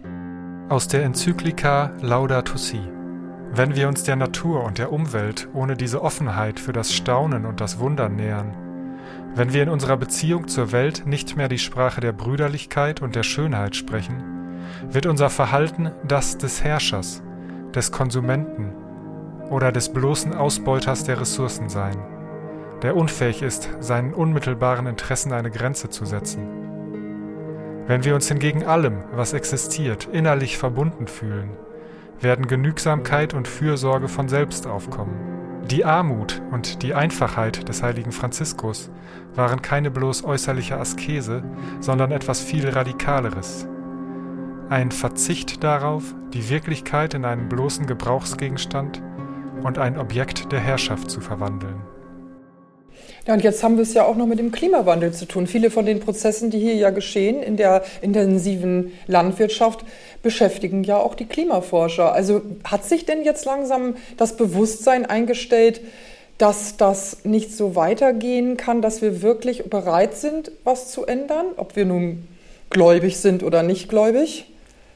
[0.68, 2.78] Aus der Enzyklika Laudato Si.
[3.54, 7.60] Wenn wir uns der Natur und der Umwelt ohne diese Offenheit für das Staunen und
[7.60, 8.54] das Wundern nähern,
[9.34, 13.24] wenn wir in unserer Beziehung zur Welt nicht mehr die Sprache der Brüderlichkeit und der
[13.24, 14.22] Schönheit sprechen,
[14.90, 17.22] wird unser Verhalten das des Herrschers,
[17.74, 18.72] des Konsumenten
[19.50, 21.98] oder des bloßen Ausbeuters der Ressourcen sein,
[22.80, 26.46] der unfähig ist, seinen unmittelbaren Interessen eine Grenze zu setzen.
[27.86, 31.50] Wenn wir uns hingegen allem, was existiert, innerlich verbunden fühlen,
[32.22, 35.32] werden Genügsamkeit und Fürsorge von selbst aufkommen.
[35.70, 38.90] Die Armut und die Einfachheit des heiligen Franziskus
[39.34, 41.44] waren keine bloß äußerliche Askese,
[41.80, 43.66] sondern etwas viel Radikaleres.
[44.68, 49.02] Ein Verzicht darauf, die Wirklichkeit in einen bloßen Gebrauchsgegenstand
[49.62, 51.82] und ein Objekt der Herrschaft zu verwandeln.
[53.26, 55.46] Ja, und jetzt haben wir es ja auch noch mit dem Klimawandel zu tun.
[55.46, 59.84] Viele von den Prozessen, die hier ja geschehen in der intensiven Landwirtschaft,
[60.24, 62.12] beschäftigen ja auch die Klimaforscher.
[62.12, 65.82] Also hat sich denn jetzt langsam das Bewusstsein eingestellt,
[66.38, 71.76] dass das nicht so weitergehen kann, dass wir wirklich bereit sind, was zu ändern, ob
[71.76, 72.26] wir nun
[72.70, 74.46] gläubig sind oder nicht gläubig?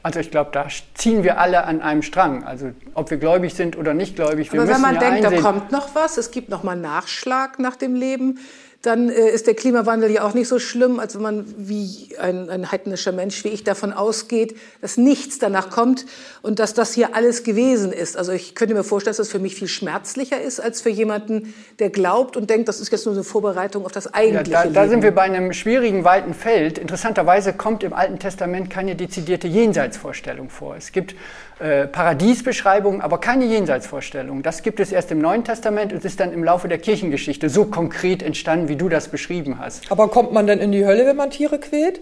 [0.03, 2.43] Also ich glaube, da ziehen wir alle an einem Strang.
[2.43, 5.25] Also ob wir gläubig sind oder nicht gläubig, wir Aber müssen wenn man ja denkt,
[5.25, 8.39] einsehen, da kommt noch was, es gibt noch mal Nachschlag nach dem Leben,
[8.81, 12.49] dann äh, ist der Klimawandel ja auch nicht so schlimm, als wenn man wie ein,
[12.49, 16.05] ein heidnischer Mensch wie ich davon ausgeht, dass nichts danach kommt
[16.41, 18.17] und dass das hier alles gewesen ist.
[18.17, 21.53] Also ich könnte mir vorstellen, dass das für mich viel schmerzlicher ist als für jemanden,
[21.79, 24.65] der glaubt und denkt, das ist jetzt nur eine Vorbereitung auf das ja, eigentliche da,
[24.65, 24.91] da Leben.
[24.91, 26.77] sind wir bei einem schwierigen, weiten Feld.
[26.77, 30.75] Interessanterweise kommt im Alten Testament keine dezidierte Jenseitsvorstellung vor.
[30.75, 31.15] Es gibt
[31.59, 34.43] äh, Paradiesbeschreibungen, aber keine Jenseitsvorstellung.
[34.43, 37.65] Das gibt es erst im Neuen Testament und ist dann im Laufe der Kirchengeschichte so
[37.65, 39.91] konkret entstanden, wie du das beschrieben hast.
[39.91, 42.01] Aber kommt man denn in die Hölle, wenn man Tiere quält?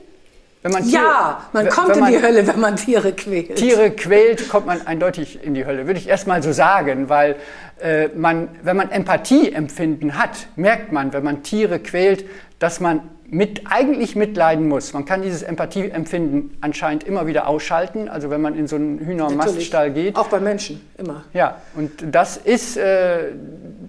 [0.65, 3.56] Wenn man ja, man kommt wenn in man die Hölle, wenn man Tiere quält.
[3.56, 5.86] Tiere quält, kommt man eindeutig in die Hölle.
[5.86, 7.36] Würde ich erst mal so sagen, weil
[7.80, 12.25] äh, man, wenn man Empathieempfinden hat, merkt man, wenn man Tiere quält,
[12.59, 14.93] dass man mit, eigentlich mitleiden muss.
[14.93, 18.07] Man kann dieses Empathieempfinden anscheinend immer wieder ausschalten.
[18.07, 20.15] Also wenn man in so einen Hühnermaststall geht.
[20.15, 21.23] Auch bei Menschen, immer.
[21.33, 23.31] Ja, und das ist, äh,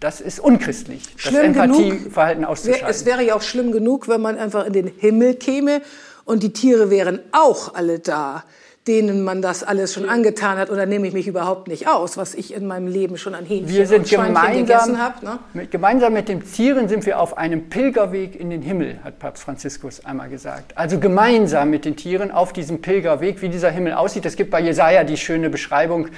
[0.00, 1.64] das ist unchristlich, Schlimm das.
[1.64, 2.88] Empathieverhalten auszuschalten.
[2.88, 5.82] Es wäre ja auch schlimm genug, wenn man einfach in den Himmel käme
[6.24, 8.42] und die Tiere wären auch alle da,
[8.86, 10.70] denen man das alles schon angetan hat.
[10.70, 13.68] Oder nehme ich mich überhaupt nicht aus, was ich in meinem Leben schon an Hähnchen
[13.68, 15.24] Wir sind und Schweinchen gemeinsam, gegessen habe.
[15.24, 15.38] Ne?
[15.54, 19.42] mit, gemeinsam mit den Tieren sind wir auf einem Pilgerweg in den Himmel, hat Papst
[19.42, 20.76] Franziskus einmal gesagt.
[20.76, 24.24] Also gemeinsam mit den Tieren auf diesem Pilgerweg, wie dieser Himmel aussieht.
[24.24, 26.08] Es gibt bei Jesaja die schöne Beschreibung,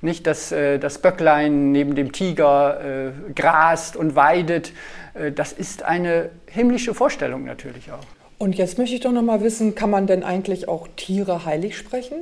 [0.00, 4.72] nicht, dass äh, das Böcklein neben dem Tiger äh, grast und weidet.
[5.14, 8.04] Äh, das ist eine himmlische Vorstellung natürlich auch.
[8.38, 11.76] Und jetzt möchte ich doch noch mal wissen, kann man denn eigentlich auch Tiere heilig
[11.76, 12.16] sprechen?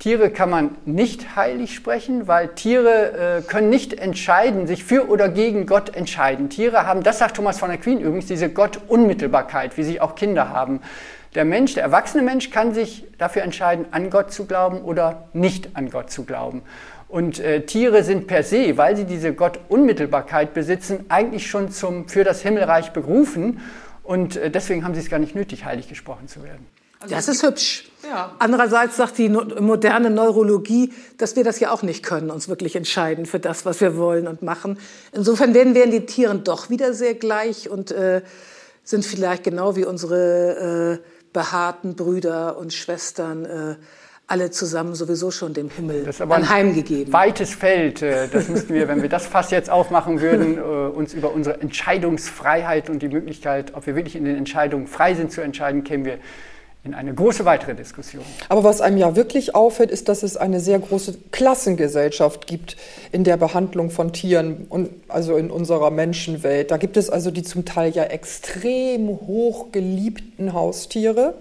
[0.00, 5.28] Tiere kann man nicht heilig sprechen, weil Tiere äh, können nicht entscheiden, sich für oder
[5.28, 6.48] gegen Gott entscheiden.
[6.48, 10.80] Tiere haben, das sagt Thomas von Aquin übrigens, diese Gott-Unmittelbarkeit, wie sie auch Kinder haben.
[11.34, 15.68] Der Mensch, der erwachsene Mensch kann sich dafür entscheiden, an Gott zu glauben oder nicht
[15.74, 16.62] an Gott zu glauben.
[17.06, 22.24] Und äh, Tiere sind per se, weil sie diese Gott-Unmittelbarkeit besitzen, eigentlich schon zum, für
[22.24, 23.60] das Himmelreich berufen.
[24.10, 26.66] Und äh, deswegen haben sie es gar nicht nötig, heilig gesprochen zu werden.
[27.08, 27.92] Das ist hübsch.
[28.02, 28.34] Ja.
[28.40, 32.74] Andererseits sagt die no moderne Neurologie, dass wir das ja auch nicht können, uns wirklich
[32.74, 34.80] entscheiden für das, was wir wollen und machen.
[35.12, 38.22] Insofern werden wir die Tieren doch wieder sehr gleich und äh,
[38.82, 43.76] sind vielleicht genau wie unsere äh, behaarten Brüder und Schwestern äh,
[44.30, 47.12] alle zusammen sowieso schon dem Himmel Das ist aber ein anheimgegeben.
[47.12, 48.00] weites Feld.
[48.02, 51.60] äh, Das müssten wir, wenn wir das Fass jetzt aufmachen würden, äh, uns über unsere
[51.60, 56.04] Entscheidungsfreiheit und die Möglichkeit, ob wir wirklich in den Entscheidungen frei sind zu entscheiden, kämen
[56.04, 56.18] wir
[56.82, 58.24] in eine große weitere Diskussion.
[58.48, 62.76] Aber was einem ja wirklich auffällt, ist, dass es eine sehr große Klassengesellschaft gibt
[63.12, 66.70] in der Behandlung von Tieren und also in unserer Menschenwelt.
[66.70, 71.34] Da gibt es also die zum Teil ja extrem hoch geliebten Haustiere,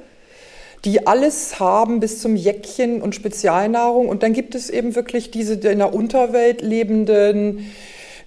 [0.86, 4.08] die alles haben bis zum Jäckchen und Spezialnahrung.
[4.08, 7.72] Und dann gibt es eben wirklich diese in der Unterwelt lebenden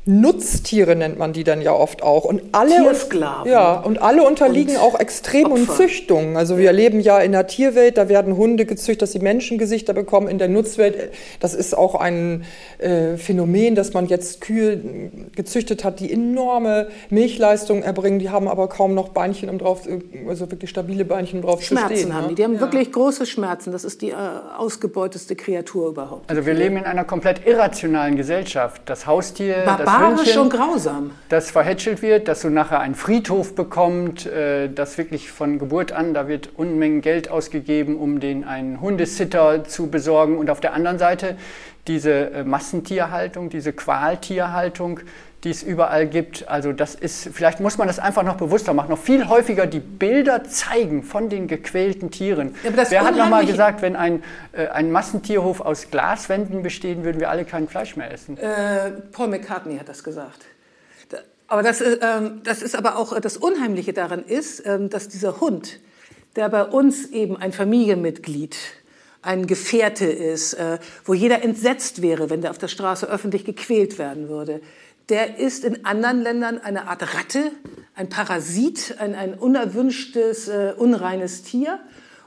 [0.05, 2.25] Nutztiere nennt man die dann ja oft auch.
[2.25, 3.51] Und alle, Tiersklaven.
[3.51, 5.69] Ja, und alle unterliegen Und auch extremen.
[5.69, 6.37] Züchtungen.
[6.37, 10.27] Also wir leben ja in der Tierwelt, da werden Hunde gezüchtet, dass sie Menschengesichter bekommen.
[10.27, 12.45] In der Nutzwelt, das ist auch ein
[12.79, 14.81] äh, Phänomen, dass man jetzt Kühe
[15.37, 18.19] gezüchtet hat, die enorme Milchleistungen erbringen.
[18.19, 19.83] Die haben aber kaum noch Beinchen, um drauf,
[20.29, 22.15] also wirklich stabile Beinchen, um drauf zu Schmerzen stehen.
[22.15, 22.29] haben ne?
[22.31, 22.35] die.
[22.35, 23.71] Die haben wirklich große Schmerzen.
[23.71, 24.17] Das ist die äh,
[24.59, 26.29] ausgebeuteste Kreatur überhaupt.
[26.29, 28.83] Also wir leben in einer komplett irrationalen Gesellschaft.
[28.87, 31.11] Das Haustier, das Barbarisch und grausam.
[31.28, 36.14] das verhätschelt wird, dass du nachher einen Friedhof bekommt, äh, das wirklich von Geburt an,
[36.14, 40.38] da wird Unmengen Geld ausgegeben, um den einen Hundesitter zu besorgen.
[40.38, 41.37] Und auf der anderen Seite
[41.87, 45.00] diese äh, Massentierhaltung, diese Qualtierhaltung,
[45.44, 46.48] die es überall gibt.
[46.48, 49.81] Also das ist, vielleicht muss man das einfach noch bewusster machen, noch viel häufiger die
[49.81, 52.55] Bilder zeigen von den gequälten Tieren.
[52.62, 57.20] Ja, Wer hat noch mal gesagt, wenn ein, äh, ein Massentierhof aus Glaswänden besteht, würden
[57.20, 58.38] wir alle kein Fleisch mehr essen?
[58.38, 60.46] Äh, Paul McCartney hat das gesagt.
[61.48, 65.09] Aber das, ist, ähm, das ist aber auch äh, das Unheimliche daran ist, ähm, dass
[65.09, 65.81] dieser Hund,
[66.35, 68.57] der bei uns eben ein Familienmitglied,
[69.20, 73.98] ein Gefährte ist, äh, wo jeder entsetzt wäre, wenn der auf der Straße öffentlich gequält
[73.98, 74.62] werden würde,
[75.12, 77.53] der ist in anderen Ländern eine Art Ratte,
[77.94, 81.81] ein Parasit, ein, ein unerwünschtes, äh, unreines Tier.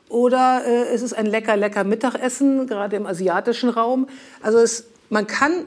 [0.07, 4.07] Oder äh, es ist ein lecker, lecker Mittagessen, gerade im asiatischen Raum.
[4.43, 5.65] Also es, man kann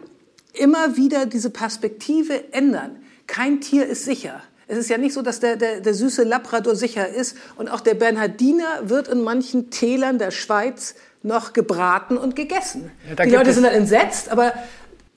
[0.52, 3.02] immer wieder diese Perspektive ändern.
[3.26, 4.40] Kein Tier ist sicher.
[4.68, 7.36] Es ist ja nicht so, dass der, der, der süße Labrador sicher ist.
[7.56, 12.92] Und auch der Bernhardiner wird in manchen Tälern der Schweiz noch gebraten und gegessen.
[13.08, 14.52] Ja, Die Leute sind dann entsetzt, aber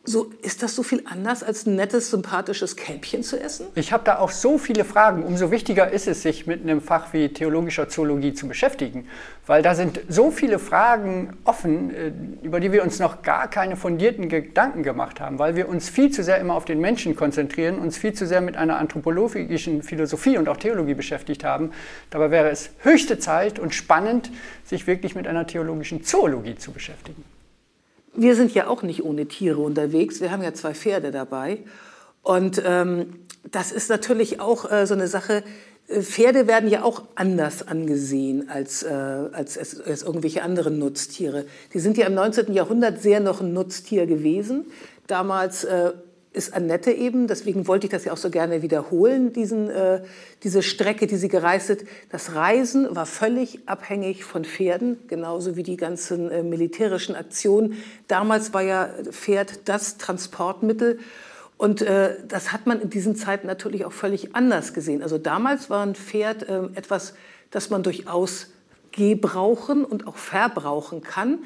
[0.03, 3.67] So, ist das so viel anders, als ein nettes, sympathisches Kälbchen zu essen?
[3.75, 5.21] Ich habe da auch so viele Fragen.
[5.21, 9.07] Umso wichtiger ist es, sich mit einem Fach wie theologischer Zoologie zu beschäftigen.
[9.45, 12.11] Weil da sind so viele Fragen offen, äh,
[12.41, 15.37] über die wir uns noch gar keine fundierten Gedanken gemacht haben.
[15.37, 18.41] Weil wir uns viel zu sehr immer auf den Menschen konzentrieren, uns viel zu sehr
[18.41, 21.73] mit einer anthropologischen Philosophie und auch Theologie beschäftigt haben.
[22.09, 24.31] Dabei wäre es höchste Zeit und spannend,
[24.65, 27.23] sich wirklich mit einer theologischen Zoologie zu beschäftigen.
[28.13, 30.19] Wir sind ja auch nicht ohne Tiere unterwegs.
[30.21, 31.59] Wir haben ja zwei Pferde dabei.
[32.23, 33.13] Und ähm,
[33.49, 35.43] das ist natürlich auch äh, so eine Sache.
[35.87, 41.45] Äh, Pferde werden ja auch anders angesehen als, äh, als, als, als irgendwelche anderen Nutztiere.
[41.73, 42.53] Die sind ja im 19.
[42.53, 44.65] Jahrhundert sehr noch ein Nutztier gewesen.
[45.07, 45.93] Damals äh,
[46.33, 50.01] ist Annette eben, deswegen wollte ich das ja auch so gerne wiederholen, diesen, äh,
[50.43, 51.79] diese Strecke, die sie gereist hat.
[52.09, 57.83] Das Reisen war völlig abhängig von Pferden, genauso wie die ganzen äh, militärischen Aktionen.
[58.07, 60.99] Damals war ja Pferd das Transportmittel.
[61.57, 65.03] Und äh, das hat man in diesen Zeiten natürlich auch völlig anders gesehen.
[65.03, 67.13] Also damals war ein Pferd äh, etwas,
[67.51, 68.47] das man durchaus
[68.91, 71.39] gebrauchen und auch verbrauchen kann.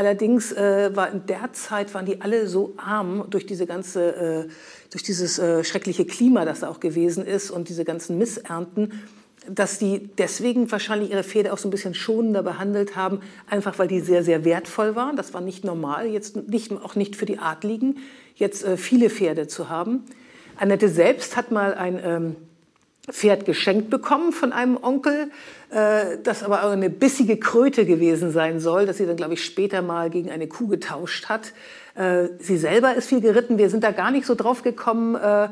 [0.00, 4.48] Allerdings äh, war in der Zeit waren die alle so arm durch diese ganze, äh,
[4.88, 9.02] durch dieses äh, schreckliche Klima, das da auch gewesen ist und diese ganzen Missernten,
[9.46, 13.88] dass die deswegen wahrscheinlich ihre Pferde auch so ein bisschen schonender behandelt haben, einfach weil
[13.88, 15.16] die sehr, sehr wertvoll waren.
[15.16, 17.98] Das war nicht normal, jetzt nicht, auch nicht für die Adligen,
[18.36, 20.06] jetzt äh, viele Pferde zu haben.
[20.56, 22.36] Annette selbst hat mal ein ähm,
[23.10, 25.30] Pferd geschenkt bekommen von einem Onkel,
[25.70, 29.82] äh, das aber eine bissige Kröte gewesen sein soll, das sie dann, glaube ich, später
[29.82, 31.52] mal gegen eine Kuh getauscht hat.
[31.94, 33.58] Äh, sie selber ist viel geritten.
[33.58, 35.48] Wir sind da gar nicht so drauf gekommen, äh,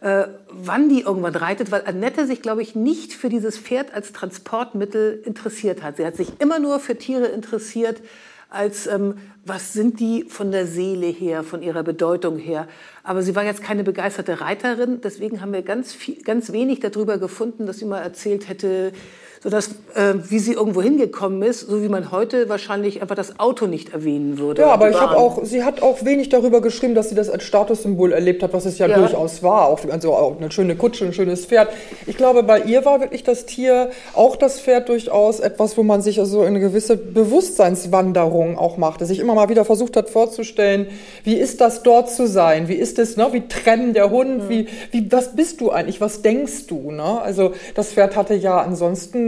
[0.00, 4.12] äh, wann die irgendwann reitet, weil Annette sich, glaube ich, nicht für dieses Pferd als
[4.12, 5.96] Transportmittel interessiert hat.
[5.96, 8.02] Sie hat sich immer nur für Tiere interessiert,
[8.48, 12.68] als ähm, was sind die von der Seele her, von ihrer Bedeutung her.
[13.02, 17.18] Aber sie war jetzt keine begeisterte Reiterin, deswegen haben wir ganz, viel, ganz wenig darüber
[17.18, 18.92] gefunden, dass sie mal erzählt hätte,
[19.42, 23.66] sodass, äh, wie sie irgendwo hingekommen ist, so wie man heute wahrscheinlich einfach das Auto
[23.66, 24.62] nicht erwähnen würde.
[24.62, 27.44] Ja, aber ich habe auch, sie hat auch wenig darüber geschrieben, dass sie das als
[27.44, 28.98] Statussymbol erlebt hat, was es ja, ja.
[28.98, 29.66] durchaus war.
[29.68, 31.68] Auch, also auch eine schöne Kutsche, ein schönes Pferd.
[32.06, 36.02] Ich glaube, bei ihr war wirklich das Tier, auch das Pferd durchaus etwas, wo man
[36.02, 40.86] sich also eine gewisse Bewusstseinswanderung auch machte, sich immer mal wieder versucht hat vorzustellen,
[41.24, 42.68] wie ist das dort zu sein?
[42.68, 43.28] Wie ist es, ne?
[43.32, 44.44] Wie trennen der Hund?
[44.44, 44.48] Mhm.
[44.48, 46.00] Wie, wie, was bist du eigentlich?
[46.00, 46.90] Was denkst du?
[46.90, 47.20] Ne?
[47.20, 49.25] Also das Pferd hatte ja ansonsten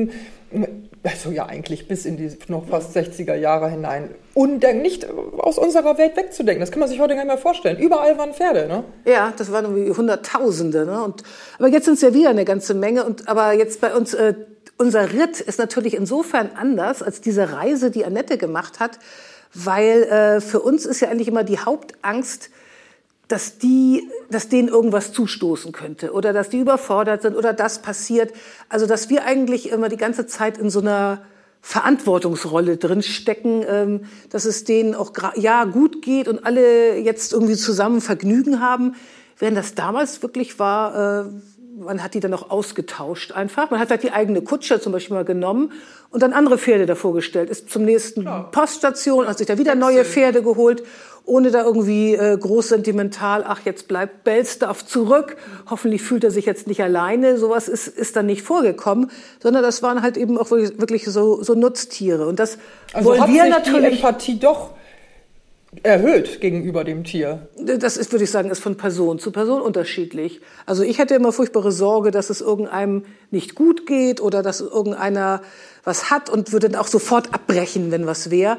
[1.02, 5.06] also ja eigentlich bis in die noch fast 60er Jahre hinein, undenk nicht
[5.38, 6.60] aus unserer Welt wegzudenken.
[6.60, 7.78] Das kann man sich heute gar nicht mehr vorstellen.
[7.78, 8.84] Überall waren Pferde, ne?
[9.04, 10.86] Ja, das waren irgendwie Hunderttausende.
[10.86, 11.02] Ne?
[11.02, 11.22] Und,
[11.58, 13.04] aber jetzt sind es ja wieder eine ganze Menge.
[13.04, 14.34] Und, aber jetzt bei uns, äh,
[14.76, 18.98] unser Ritt ist natürlich insofern anders als diese Reise, die Annette gemacht hat,
[19.54, 22.50] weil äh, für uns ist ja eigentlich immer die Hauptangst,
[23.28, 28.32] dass die, dass denen irgendwas zustoßen könnte oder dass die überfordert sind oder das passiert.
[28.68, 31.22] Also dass wir eigentlich immer die ganze Zeit in so einer
[31.60, 37.56] Verantwortungsrolle drin stecken, ähm, dass es denen auch ja gut geht und alle jetzt irgendwie
[37.56, 38.94] zusammen Vergnügen haben,
[39.38, 41.30] während das damals wirklich war.
[41.78, 43.70] Man hat die dann auch ausgetauscht einfach.
[43.70, 45.72] Man hat halt die eigene Kutsche zum Beispiel mal genommen
[46.10, 48.50] und dann andere Pferde davor gestellt, ist zum nächsten Klar.
[48.50, 50.82] Poststation, hat sich da wieder neue Pferde geholt
[51.28, 55.36] ohne da irgendwie äh, groß sentimental, ach, jetzt bleibt Bellstaff zurück,
[55.68, 59.10] hoffentlich fühlt er sich jetzt nicht alleine, sowas ist, ist dann nicht vorgekommen,
[59.42, 62.26] sondern das waren halt eben auch wirklich so, so Nutztiere.
[62.26, 62.58] Und das
[62.94, 64.00] also wollen wir natürlich.
[64.00, 64.70] Die Empathie doch
[65.82, 67.48] erhöht gegenüber dem Tier.
[67.56, 70.40] Das ist, würde ich sagen, ist von Person zu Person unterschiedlich.
[70.66, 75.42] Also ich hätte immer furchtbare Sorge, dass es irgendeinem nicht gut geht oder dass irgendeiner
[75.84, 78.58] was hat und würde dann auch sofort abbrechen, wenn was wäre.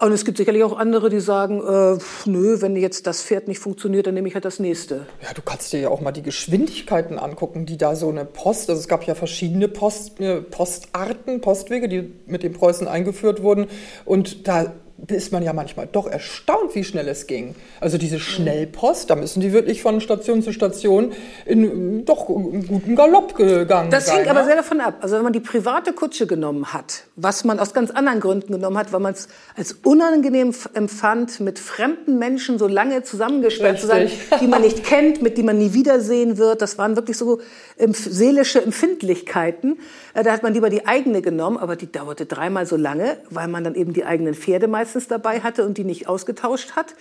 [0.00, 1.98] Und es gibt sicherlich auch andere, die sagen, äh,
[2.28, 5.06] nö, wenn jetzt das Pferd nicht funktioniert, dann nehme ich halt das nächste.
[5.22, 8.68] Ja, du kannst dir ja auch mal die Geschwindigkeiten angucken, die da so eine Post,
[8.70, 13.68] also es gab ja verschiedene Post, äh, Postarten, Postwege, die mit den Preußen eingeführt wurden.
[14.04, 14.74] Und da
[15.08, 17.54] ist man ja manchmal doch erstaunt, wie schnell es ging.
[17.80, 21.12] Also diese Schnellpost, da müssen die wirklich von Station zu Station
[21.44, 24.18] in doch einen guten Galopp gegangen das sein.
[24.18, 24.98] Das hängt aber sehr davon ab.
[25.00, 28.78] Also wenn man die private Kutsche genommen hat, was man aus ganz anderen Gründen genommen
[28.78, 34.08] hat, weil man es als unangenehm empfand, mit fremden Menschen so lange zusammengesperrt zu sein,
[34.40, 37.40] die man nicht kennt, mit denen man nie wiedersehen wird, das waren wirklich so
[37.76, 39.78] seelische Empfindlichkeiten.
[40.14, 43.48] Äh, da hat man lieber die eigene genommen, aber die dauerte dreimal so lange, weil
[43.48, 46.94] man dann eben die eigenen Pferde meistens dabei hatte und die nicht ausgetauscht hat.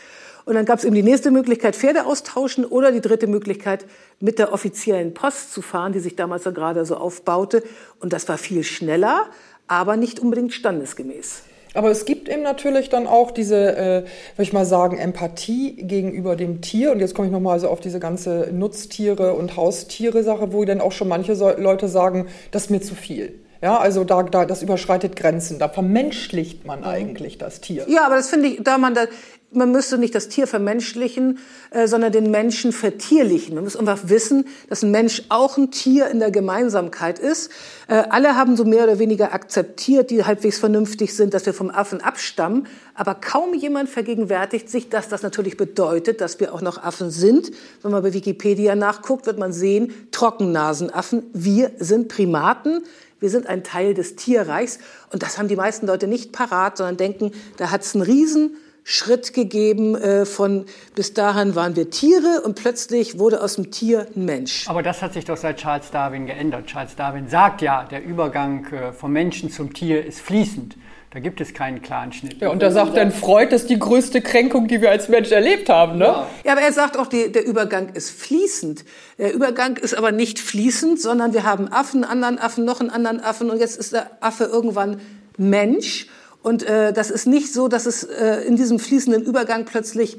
[0.46, 3.86] Und dann gab es eben die nächste Möglichkeit, Pferde austauschen oder die dritte Möglichkeit,
[4.20, 7.64] mit der offiziellen Post zu fahren, die sich damals ja gerade so aufbaute.
[8.00, 9.28] Und das war viel schneller,
[9.68, 11.44] aber nicht unbedingt standesgemäß.
[11.74, 16.36] Aber es gibt eben natürlich dann auch diese, äh, würde ich mal sagen, Empathie gegenüber
[16.36, 16.92] dem Tier.
[16.92, 20.92] Und jetzt komme ich nochmal so auf diese ganze Nutztiere und Haustiere-Sache, wo dann auch
[20.92, 23.40] schon manche so Leute sagen, das ist mir zu viel.
[23.64, 25.58] Ja, also da, da, das überschreitet Grenzen.
[25.58, 27.86] Da vermenschlicht man eigentlich das Tier.
[27.88, 29.06] Ja, aber das finde ich, da man da,
[29.52, 31.40] man müsste nicht das Tier vermenschlichen,
[31.72, 33.56] äh, sondern den Menschen vertierlichen.
[33.56, 37.52] Man muss einfach wissen, dass ein Mensch auch ein Tier in der Gemeinsamkeit ist.
[37.88, 41.70] Äh, alle haben so mehr oder weniger akzeptiert, die halbwegs vernünftig sind, dass wir vom
[41.70, 42.68] Affen abstammen.
[42.96, 47.52] Aber kaum jemand vergegenwärtigt sich, dass das natürlich bedeutet, dass wir auch noch Affen sind.
[47.82, 52.84] Wenn man bei Wikipedia nachguckt, wird man sehen, Trockennasenaffen, wir sind Primaten.
[53.24, 54.80] Wir sind ein Teil des Tierreichs
[55.14, 58.58] und das haben die meisten Leute nicht parat, sondern denken, da hat es einen riesen
[58.84, 64.08] Schritt gegeben äh, von bis dahin waren wir Tiere und plötzlich wurde aus dem Tier
[64.14, 64.68] ein Mensch.
[64.68, 66.66] Aber das hat sich doch seit Charles Darwin geändert.
[66.66, 70.76] Charles Darwin sagt ja, der Übergang äh, vom Menschen zum Tier ist fließend.
[71.14, 72.42] Da gibt es keinen klaren Schnitt.
[72.42, 75.32] Ja, und da sagt dann Freud, das ist die größte Kränkung, die wir als Mensch
[75.32, 76.06] erlebt haben, ne?
[76.06, 78.84] Ja, ja aber er sagt auch, die, der Übergang ist fließend.
[79.20, 83.20] Der Übergang ist aber nicht fließend, sondern wir haben Affen, anderen Affen, noch einen anderen
[83.20, 85.02] Affen und jetzt ist der Affe irgendwann
[85.38, 86.08] Mensch.
[86.42, 90.18] Und äh, das ist nicht so, dass es äh, in diesem fließenden Übergang plötzlich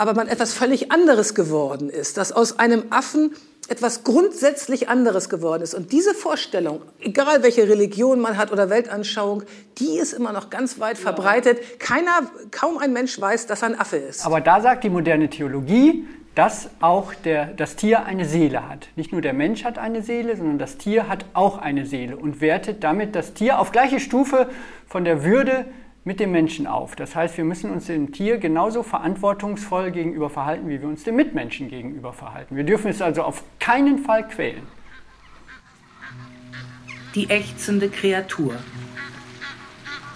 [0.00, 3.32] aber man etwas völlig anderes geworden ist, dass aus einem Affen
[3.70, 5.74] etwas grundsätzlich anderes geworden ist.
[5.74, 9.44] Und diese Vorstellung, egal welche Religion man hat oder Weltanschauung,
[9.78, 11.78] die ist immer noch ganz weit verbreitet.
[11.78, 14.26] Keiner, kaum ein Mensch weiß, dass er ein Affe ist.
[14.26, 16.04] Aber da sagt die moderne Theologie,
[16.34, 18.88] dass auch der, das Tier eine Seele hat.
[18.96, 22.40] Nicht nur der Mensch hat eine Seele, sondern das Tier hat auch eine Seele und
[22.40, 24.48] wertet damit das Tier auf gleiche Stufe
[24.88, 25.64] von der Würde
[26.04, 26.96] mit dem Menschen auf.
[26.96, 31.16] Das heißt, wir müssen uns dem Tier genauso verantwortungsvoll gegenüber verhalten, wie wir uns dem
[31.16, 32.56] Mitmenschen gegenüber verhalten.
[32.56, 34.66] Wir dürfen es also auf keinen Fall quälen.
[37.14, 38.54] Die ächzende Kreatur.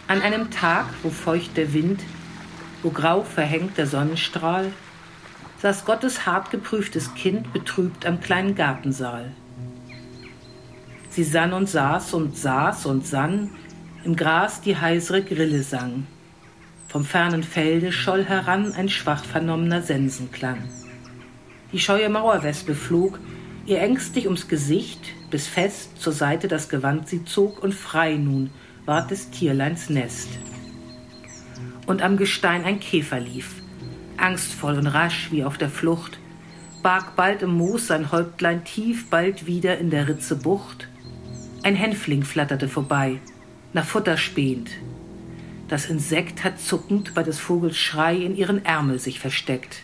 [0.06, 2.02] An einem Tag, wo feucht der Wind,
[2.82, 4.72] wo grau verhängt der Sonnenstrahl,
[5.58, 9.32] saß Gottes hart geprüftes Kind betrübt am kleinen Gartensaal.
[11.08, 13.50] Sie sann und saß und saß und sann,
[14.04, 16.06] im Gras die heisere Grille sang.
[16.88, 20.58] Vom fernen Felde scholl heran ein schwach vernommener Sensenklang.
[21.72, 23.18] Die scheue Mauerwespe flog,
[23.66, 28.50] ihr ängstlich ums Gesicht, bis fest zur Seite das Gewand sie zog und frei nun
[28.86, 30.28] ward des Tierleins Nest.
[31.86, 33.62] Und am Gestein ein Käfer lief,
[34.16, 36.18] angstvoll und rasch wie auf der Flucht,
[36.82, 40.88] barg bald im Moos sein Häuptlein tief, bald wieder in der Ritze Bucht.
[41.62, 43.20] Ein Hänfling flatterte vorbei,
[43.74, 44.70] nach Futter spähend.
[45.68, 49.82] Das Insekt hat zuckend bei des Vogels Schrei in ihren Ärmel sich versteckt.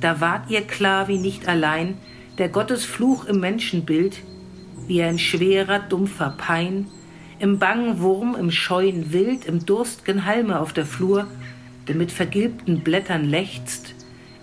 [0.00, 1.98] Da ward ihr klar wie nicht allein
[2.38, 4.22] der Gottesfluch im Menschenbild,
[4.86, 6.86] wie ein schwerer, dumpfer Pein,
[7.38, 11.26] im bangen Wurm, im scheuen Wild, im durstgen Halme auf der Flur,
[11.88, 13.94] der mit vergilbten Blättern lechzt,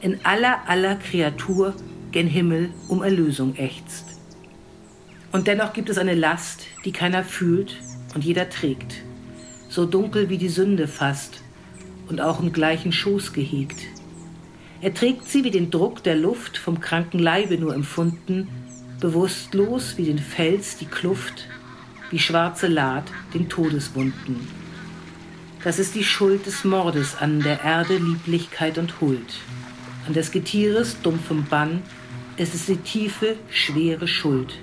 [0.01, 1.73] in aller, aller Kreatur
[2.11, 4.05] gen Himmel um Erlösung ächzt.
[5.31, 7.77] Und dennoch gibt es eine Last, die keiner fühlt,
[8.17, 9.03] und jeder trägt,
[9.69, 11.43] so dunkel wie die Sünde fast
[12.09, 13.77] und auch im gleichen Schoß gehegt.
[14.81, 18.47] Er trägt sie wie den Druck der Luft vom kranken Leibe nur empfunden,
[18.99, 21.45] bewusstlos wie den Fels die Kluft,
[22.09, 23.03] wie schwarze Laht
[23.35, 24.47] den Todeswunden.
[25.63, 29.31] Das ist die Schuld des Mordes an der Erde Lieblichkeit und Huld.
[30.07, 31.83] An des Getieres dumpfem Bann
[32.37, 34.55] ist es die tiefe, schwere Schuld.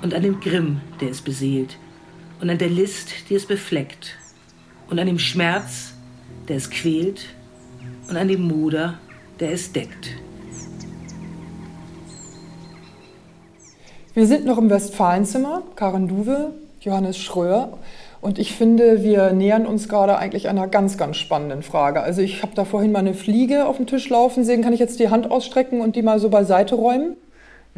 [0.00, 1.76] Und an dem Grimm, der es beseelt,
[2.40, 4.16] und an der List, die es befleckt,
[4.90, 5.94] und an dem Schmerz,
[6.48, 7.26] der es quält,
[8.08, 8.98] und an dem Moder,
[9.40, 10.10] der es deckt.
[14.14, 17.78] Wir sind noch im Westfalenzimmer, Karen Duwe, Johannes Schröer.
[18.20, 22.00] Und ich finde, wir nähern uns gerade eigentlich einer ganz, ganz spannenden Frage.
[22.00, 24.62] Also ich habe da vorhin mal eine Fliege auf dem Tisch laufen sehen.
[24.62, 27.16] Kann ich jetzt die Hand ausstrecken und die mal so beiseite räumen?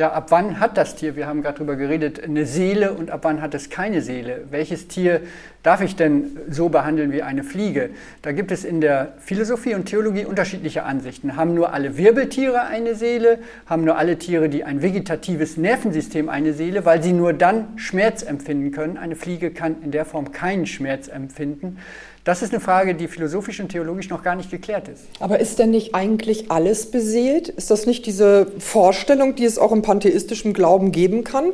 [0.01, 3.21] Ja, ab wann hat das Tier, wir haben gerade darüber geredet, eine Seele und ab
[3.25, 4.45] wann hat es keine Seele?
[4.49, 5.21] Welches Tier
[5.63, 7.91] darf ich denn so behandeln wie eine Fliege?
[8.23, 11.37] Da gibt es in der Philosophie und Theologie unterschiedliche Ansichten.
[11.37, 13.41] Haben nur alle Wirbeltiere eine Seele?
[13.67, 18.23] Haben nur alle Tiere, die ein vegetatives Nervensystem eine Seele, weil sie nur dann Schmerz
[18.23, 18.97] empfinden können?
[18.97, 21.77] Eine Fliege kann in der Form keinen Schmerz empfinden.
[22.25, 25.05] Das ist eine Frage, die philosophisch und theologisch noch gar nicht geklärt ist.
[25.21, 27.49] Aber ist denn nicht eigentlich alles beseelt?
[27.49, 31.53] Ist das nicht diese Vorstellung, die es auch im pantheistischen Glauben geben kann?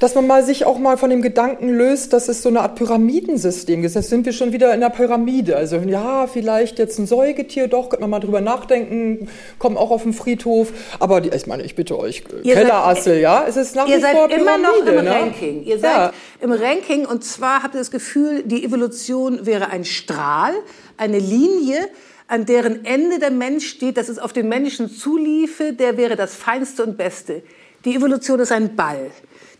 [0.00, 2.74] Dass man mal sich auch mal von dem Gedanken löst, dass es so eine Art
[2.76, 3.94] Pyramidensystem ist.
[3.94, 5.56] Jetzt sind wir schon wieder in der Pyramide.
[5.56, 9.28] Also ja, vielleicht jetzt ein Säugetier, doch, könnte man mal drüber nachdenken,
[9.58, 10.72] kommen auch auf den Friedhof.
[10.98, 14.00] Aber die, ich meine, ich bitte euch, Ihr Kellerassel, ja, es ist nach Ihr wie
[14.00, 15.10] seid vor immer noch Pyramide, im ne?
[15.10, 15.64] Ranking.
[15.64, 16.12] Ihr seid Ja.
[16.40, 20.52] im Ranking und zwar habt ihr das Gefühl, die Evolution wäre ein Strahl,
[20.96, 21.88] eine Linie,
[22.26, 26.34] an deren Ende der Mensch steht, dass es auf den Menschen zuliefe, der wäre das
[26.34, 27.42] Feinste und Beste.
[27.84, 29.10] Die Evolution ist ein Ball.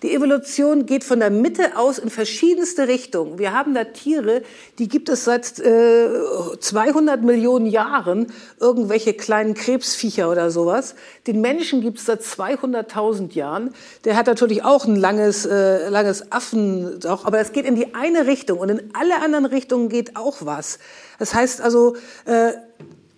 [0.05, 3.38] Die Evolution geht von der Mitte aus in verschiedenste Richtungen.
[3.38, 4.42] Wir haben da Tiere,
[4.78, 6.11] die gibt es seit äh,
[6.61, 8.26] 200 Millionen Jahren,
[8.61, 10.94] irgendwelche kleinen Krebsviecher oder sowas.
[11.26, 13.72] Den Menschen gibt es seit 200.000 Jahren.
[14.05, 17.94] Der hat natürlich auch ein langes, äh, langes Affen, auch, aber es geht in die
[17.94, 20.80] eine Richtung und in alle anderen Richtungen geht auch was.
[21.18, 21.96] Das heißt also,
[22.26, 22.52] äh,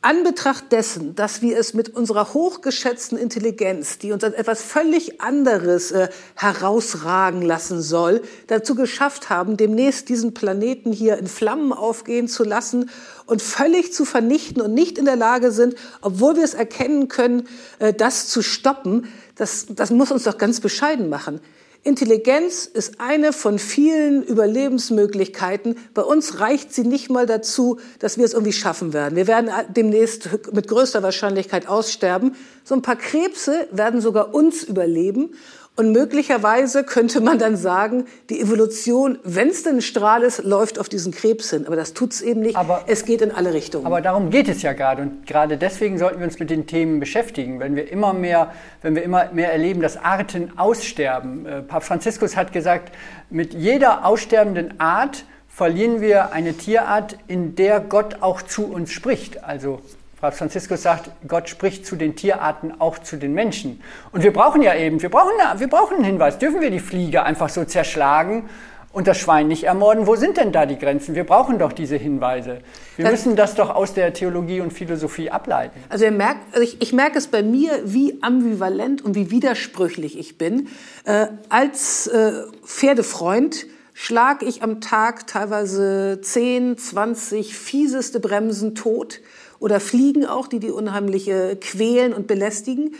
[0.07, 5.91] Anbetracht dessen, dass wir es mit unserer hochgeschätzten Intelligenz, die uns als etwas völlig anderes
[5.91, 12.45] äh, herausragen lassen soll, dazu geschafft haben, demnächst diesen Planeten hier in Flammen aufgehen zu
[12.45, 12.89] lassen
[13.27, 17.49] und völlig zu vernichten und nicht in der Lage sind, obwohl wir es erkennen können,
[17.81, 21.41] äh, das zu stoppen, das, das muss uns doch ganz bescheiden machen.
[21.87, 25.79] Intelligenz ist eine von vielen Überlebensmöglichkeiten.
[25.95, 29.15] Bei uns reicht sie nicht mal dazu, dass wir es irgendwie schaffen werden.
[29.15, 32.35] Wir werden demnächst mit größter Wahrscheinlichkeit aussterben.
[32.65, 35.35] So ein paar Krebse werden sogar uns überleben.
[35.79, 40.79] Und möglicherweise könnte man dann sagen, die Evolution, wenn es denn ein Strahl ist, läuft
[40.79, 41.67] auf diesen Krebs hin.
[41.67, 42.57] Aber das tut es eben nicht.
[42.57, 43.85] Aber- es geht in alle Richtungen.
[43.85, 45.03] Aber darum geht es ja gerade.
[45.03, 47.61] Und gerade deswegen sollten wir uns mit den Themen beschäftigen.
[47.61, 51.45] Wenn wir immer mehr, wenn wir immer mehr erleben, dass Arten aussterben.
[51.45, 52.95] Äh, Papst Franziskus hat gesagt,
[53.29, 59.45] mit jeder aussterbenden Art verlieren wir eine Tierart, in der Gott auch zu uns spricht.
[59.45, 59.81] Also
[60.21, 63.83] Papst Franziskus sagt, Gott spricht zu den Tierarten, auch zu den Menschen.
[64.13, 66.39] Und wir brauchen ja eben, wir brauchen, wir brauchen einen Hinweis.
[66.39, 68.49] Dürfen wir die Fliege einfach so zerschlagen
[68.93, 70.07] und das Schwein nicht ermorden?
[70.07, 71.15] Wo sind denn da die Grenzen?
[71.15, 72.61] Wir brauchen doch diese Hinweise.
[72.97, 75.79] Wir Das- müssen das doch aus der Theologie und Philosophie ableiten.
[75.91, 80.19] Also, ihr merkt, also ich, ich merke es bei mir, wie ambivalent und wie widersprüchlich
[80.19, 80.69] ich bin.
[81.05, 82.33] Äh, als äh,
[82.65, 89.21] Pferdefreund schlage ich am Tag teilweise 10, 20 fieseste Bremsen tot
[89.67, 92.95] oder Fliegen auch, die die unheimlich äh, quälen und belästigen.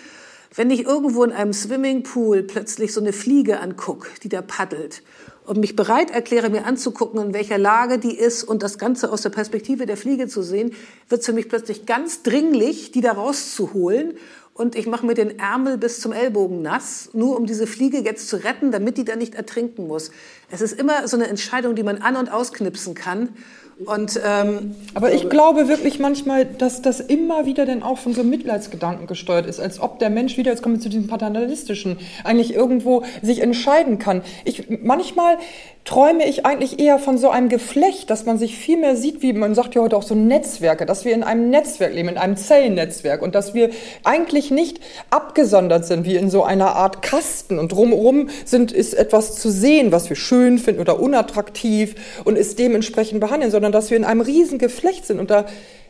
[0.53, 5.05] Wenn ich irgendwo in einem Swimmingpool plötzlich so eine Fliege anguck, die da paddelt
[5.45, 9.23] und mich bereit erkläre, mir anzugucken, in welcher Lage die ist und das Ganze aus
[9.23, 10.73] der Perspektive der Fliege zu sehen,
[11.09, 14.15] wird es für mich plötzlich ganz dringlich, die da rauszuholen.
[14.53, 18.29] Und ich mache mir den Ärmel bis zum Ellbogen nass, nur um diese Fliege jetzt
[18.29, 20.11] zu retten, damit die da nicht ertrinken muss.
[20.51, 23.29] Es ist immer so eine Entscheidung, die man an- und ausknipsen kann.
[23.85, 28.25] Und ähm, Aber ich glaube wirklich manchmal, dass das immer wieder dann auch von so
[28.25, 32.55] Mitleidsgedanken gesteuert ist, als ob der Mensch wieder, jetzt kommen wir zu diesem paternalistischen, eigentlich
[32.55, 34.23] irgendwo sich entscheiden kann.
[34.45, 35.37] Ich, manchmal
[35.87, 39.33] träume ich eigentlich eher von so einem Geflecht, dass man sich viel mehr sieht, wie
[39.33, 42.37] man sagt ja heute auch so Netzwerke, dass wir in einem Netzwerk leben, in einem
[42.37, 43.71] Zellennetzwerk und dass wir
[44.03, 44.81] eigentlich nicht
[45.11, 49.93] abgesondert sind, wie in so einer Art Kasten und drumherum sind, ist etwas zu sehen,
[49.93, 54.23] was wir schön finden oder unattraktiv und es dementsprechend behandeln, sondern dass wir in einem
[54.23, 55.47] riesen Geflecht sind und da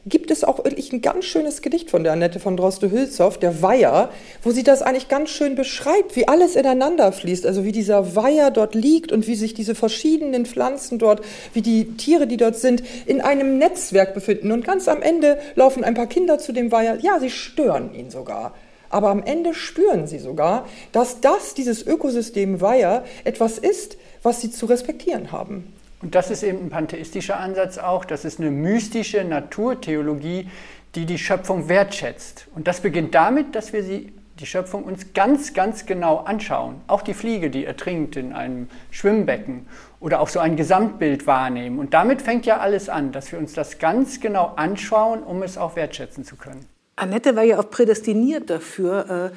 [0.07, 4.11] gibt es auch wirklich ein ganz schönes Gedicht von der Annette von Droste-Hülshoff, der Weiher,
[4.43, 8.53] wo sie das eigentlich ganz schön beschreibt, wie alles ineinander fließt, also wie dieser Weiher
[8.53, 12.85] dort liegt und wie sich diese verschiedenen Pflanzen dort, wie die Tiere, die dort sind,
[13.07, 14.53] in einem Netzwerk befinden.
[14.53, 18.11] Und ganz am Ende laufen ein paar Kinder zu dem Weiher, ja, sie stören ihn
[18.11, 18.55] sogar.
[18.89, 24.53] Aber am Ende spüren sie sogar, dass das, dieses Ökosystem Weiher, etwas ist, was sie
[24.53, 25.73] zu respektieren haben.
[26.03, 28.05] Und das ist eben ein pantheistischer Ansatz auch.
[28.05, 30.49] Das ist eine mystische Naturtheologie,
[30.95, 32.49] die die Schöpfung wertschätzt.
[32.55, 36.83] Und das beginnt damit, dass wir sie, die Schöpfung uns ganz, ganz genau anschauen.
[36.89, 39.67] Auch die Fliege, die ertrinkt in einem Schwimmbecken
[39.99, 41.79] oder auch so ein Gesamtbild wahrnehmen.
[41.79, 45.57] Und damit fängt ja alles an, dass wir uns das ganz genau anschauen, um es
[45.57, 46.67] auch wertschätzen zu können.
[46.97, 49.37] Annette war ja auch prädestiniert dafür, äh,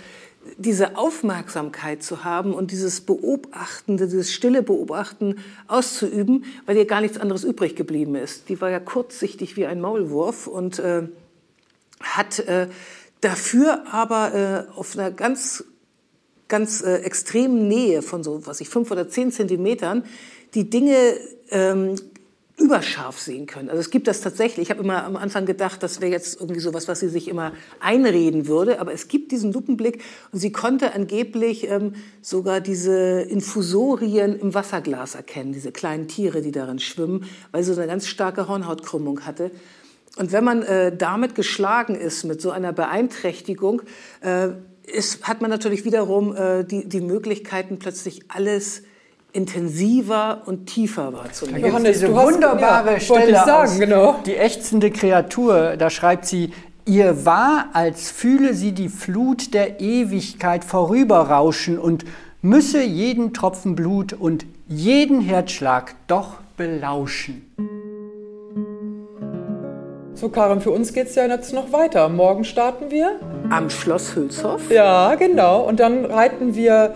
[0.58, 7.18] diese Aufmerksamkeit zu haben und dieses Beobachtende, dieses stille Beobachten auszuüben, weil ihr gar nichts
[7.18, 8.50] anderes übrig geblieben ist.
[8.50, 11.04] Die war ja kurzsichtig wie ein Maulwurf und äh,
[12.02, 12.68] hat äh,
[13.22, 15.64] dafür aber äh, auf einer ganz
[16.50, 20.04] ganz äh, extremen Nähe von so, was ich, fünf oder zehn Zentimetern,
[20.56, 21.16] die Dinge
[21.52, 21.96] ähm,
[22.60, 23.70] überscharf sehen können.
[23.70, 24.68] Also es gibt das tatsächlich.
[24.68, 27.54] Ich habe immer am Anfang gedacht, das wäre jetzt irgendwie sowas, was sie sich immer
[27.80, 28.80] einreden würde.
[28.80, 30.02] Aber es gibt diesen Lupenblick
[30.32, 36.52] und sie konnte angeblich ähm, sogar diese Infusorien im Wasserglas erkennen, diese kleinen Tiere, die
[36.52, 39.52] darin schwimmen, weil sie so eine ganz starke Hornhautkrümmung hatte.
[40.18, 43.84] Und wenn man äh, damit geschlagen ist, mit so einer Beeinträchtigung,
[44.22, 44.50] äh,
[44.84, 48.84] ist, hat man natürlich wiederum äh, die, die Möglichkeiten, plötzlich alles
[49.32, 51.66] intensiver und tiefer wahrzunehmen.
[51.66, 54.16] Johannes, diese du hast- wunderbare ja, Stelle sagen, aus genau.
[54.26, 56.52] Die ächzende Kreatur, da schreibt sie,
[56.86, 62.06] ihr war, als fühle sie die Flut der Ewigkeit vorüberrauschen und
[62.42, 67.46] müsse jeden Tropfen Blut und jeden Herzschlag doch belauschen.
[70.14, 72.10] So, Karin, für uns geht es ja jetzt noch weiter.
[72.10, 73.20] Morgen starten wir.
[73.50, 74.70] Am Schloss Hülshoff.
[74.70, 75.62] Ja, genau.
[75.62, 76.94] Und dann reiten wir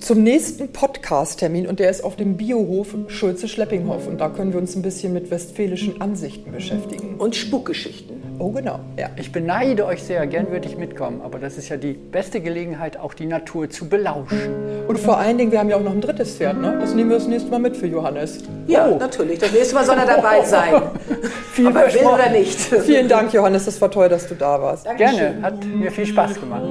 [0.00, 4.06] zum nächsten Podcast-Termin und der ist auf dem Biohof Schulze-Schleppinghof.
[4.06, 7.16] Und da können wir uns ein bisschen mit westfälischen Ansichten beschäftigen.
[7.18, 8.16] Und Spukgeschichten.
[8.38, 8.78] Oh, genau.
[8.96, 9.10] Ja.
[9.16, 12.96] Ich beneide euch sehr, gern würde ich mitkommen, aber das ist ja die beste Gelegenheit,
[12.96, 14.84] auch die Natur zu belauschen.
[14.86, 16.78] Und vor allen Dingen, wir haben ja auch noch ein drittes Pferd, ne?
[16.80, 18.44] Das nehmen wir das nächste Mal mit für Johannes.
[18.68, 18.96] Ja, Oh.
[18.96, 19.40] natürlich.
[19.40, 20.82] Das nächste Mal soll er dabei sein.
[21.52, 22.58] Viel Aber will oder nicht.
[22.60, 23.64] Vielen Dank, Johannes.
[23.64, 24.86] Das war toll, dass du da warst.
[24.96, 26.62] Gerne, hat mir viel Spaß gemacht.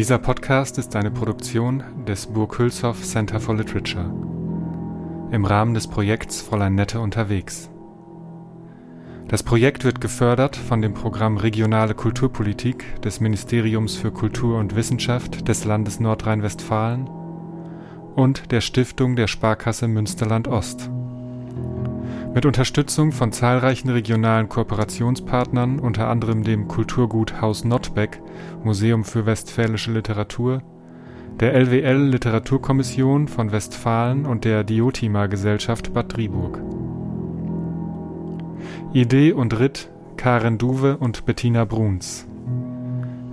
[0.00, 4.06] Dieser Podcast ist eine Produktion des Burg Hülshoff Center for Literature
[5.30, 7.68] im Rahmen des Projekts Fräulein Nette unterwegs.
[9.28, 15.46] Das Projekt wird gefördert von dem Programm Regionale Kulturpolitik des Ministeriums für Kultur und Wissenschaft
[15.46, 17.06] des Landes Nordrhein-Westfalen
[18.16, 20.90] und der Stiftung der Sparkasse Münsterland Ost.
[22.32, 28.22] Mit Unterstützung von zahlreichen regionalen Kooperationspartnern, unter anderem dem Kulturgut Haus Nottbeck,
[28.64, 30.62] Museum für Westfälische Literatur,
[31.40, 36.60] der LWL Literaturkommission von Westfalen und der Diotima Gesellschaft Bad Driburg.
[38.92, 42.26] Idee und Ritt Karen Duwe und Bettina Bruns.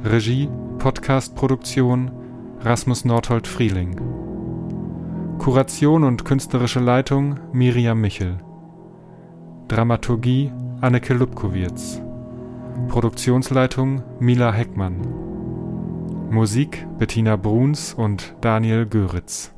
[0.06, 0.48] Regie,
[0.78, 2.12] Podcastproduktion
[2.62, 4.00] Rasmus Nordhold Frieling.
[5.38, 8.38] Kuration und künstlerische Leitung Miriam Michel.
[9.68, 12.02] Dramaturgie Anneke Lubkowitz.
[12.86, 15.02] Produktionsleitung Mila Heckmann.
[16.30, 19.57] Musik Bettina Bruns und Daniel Göritz.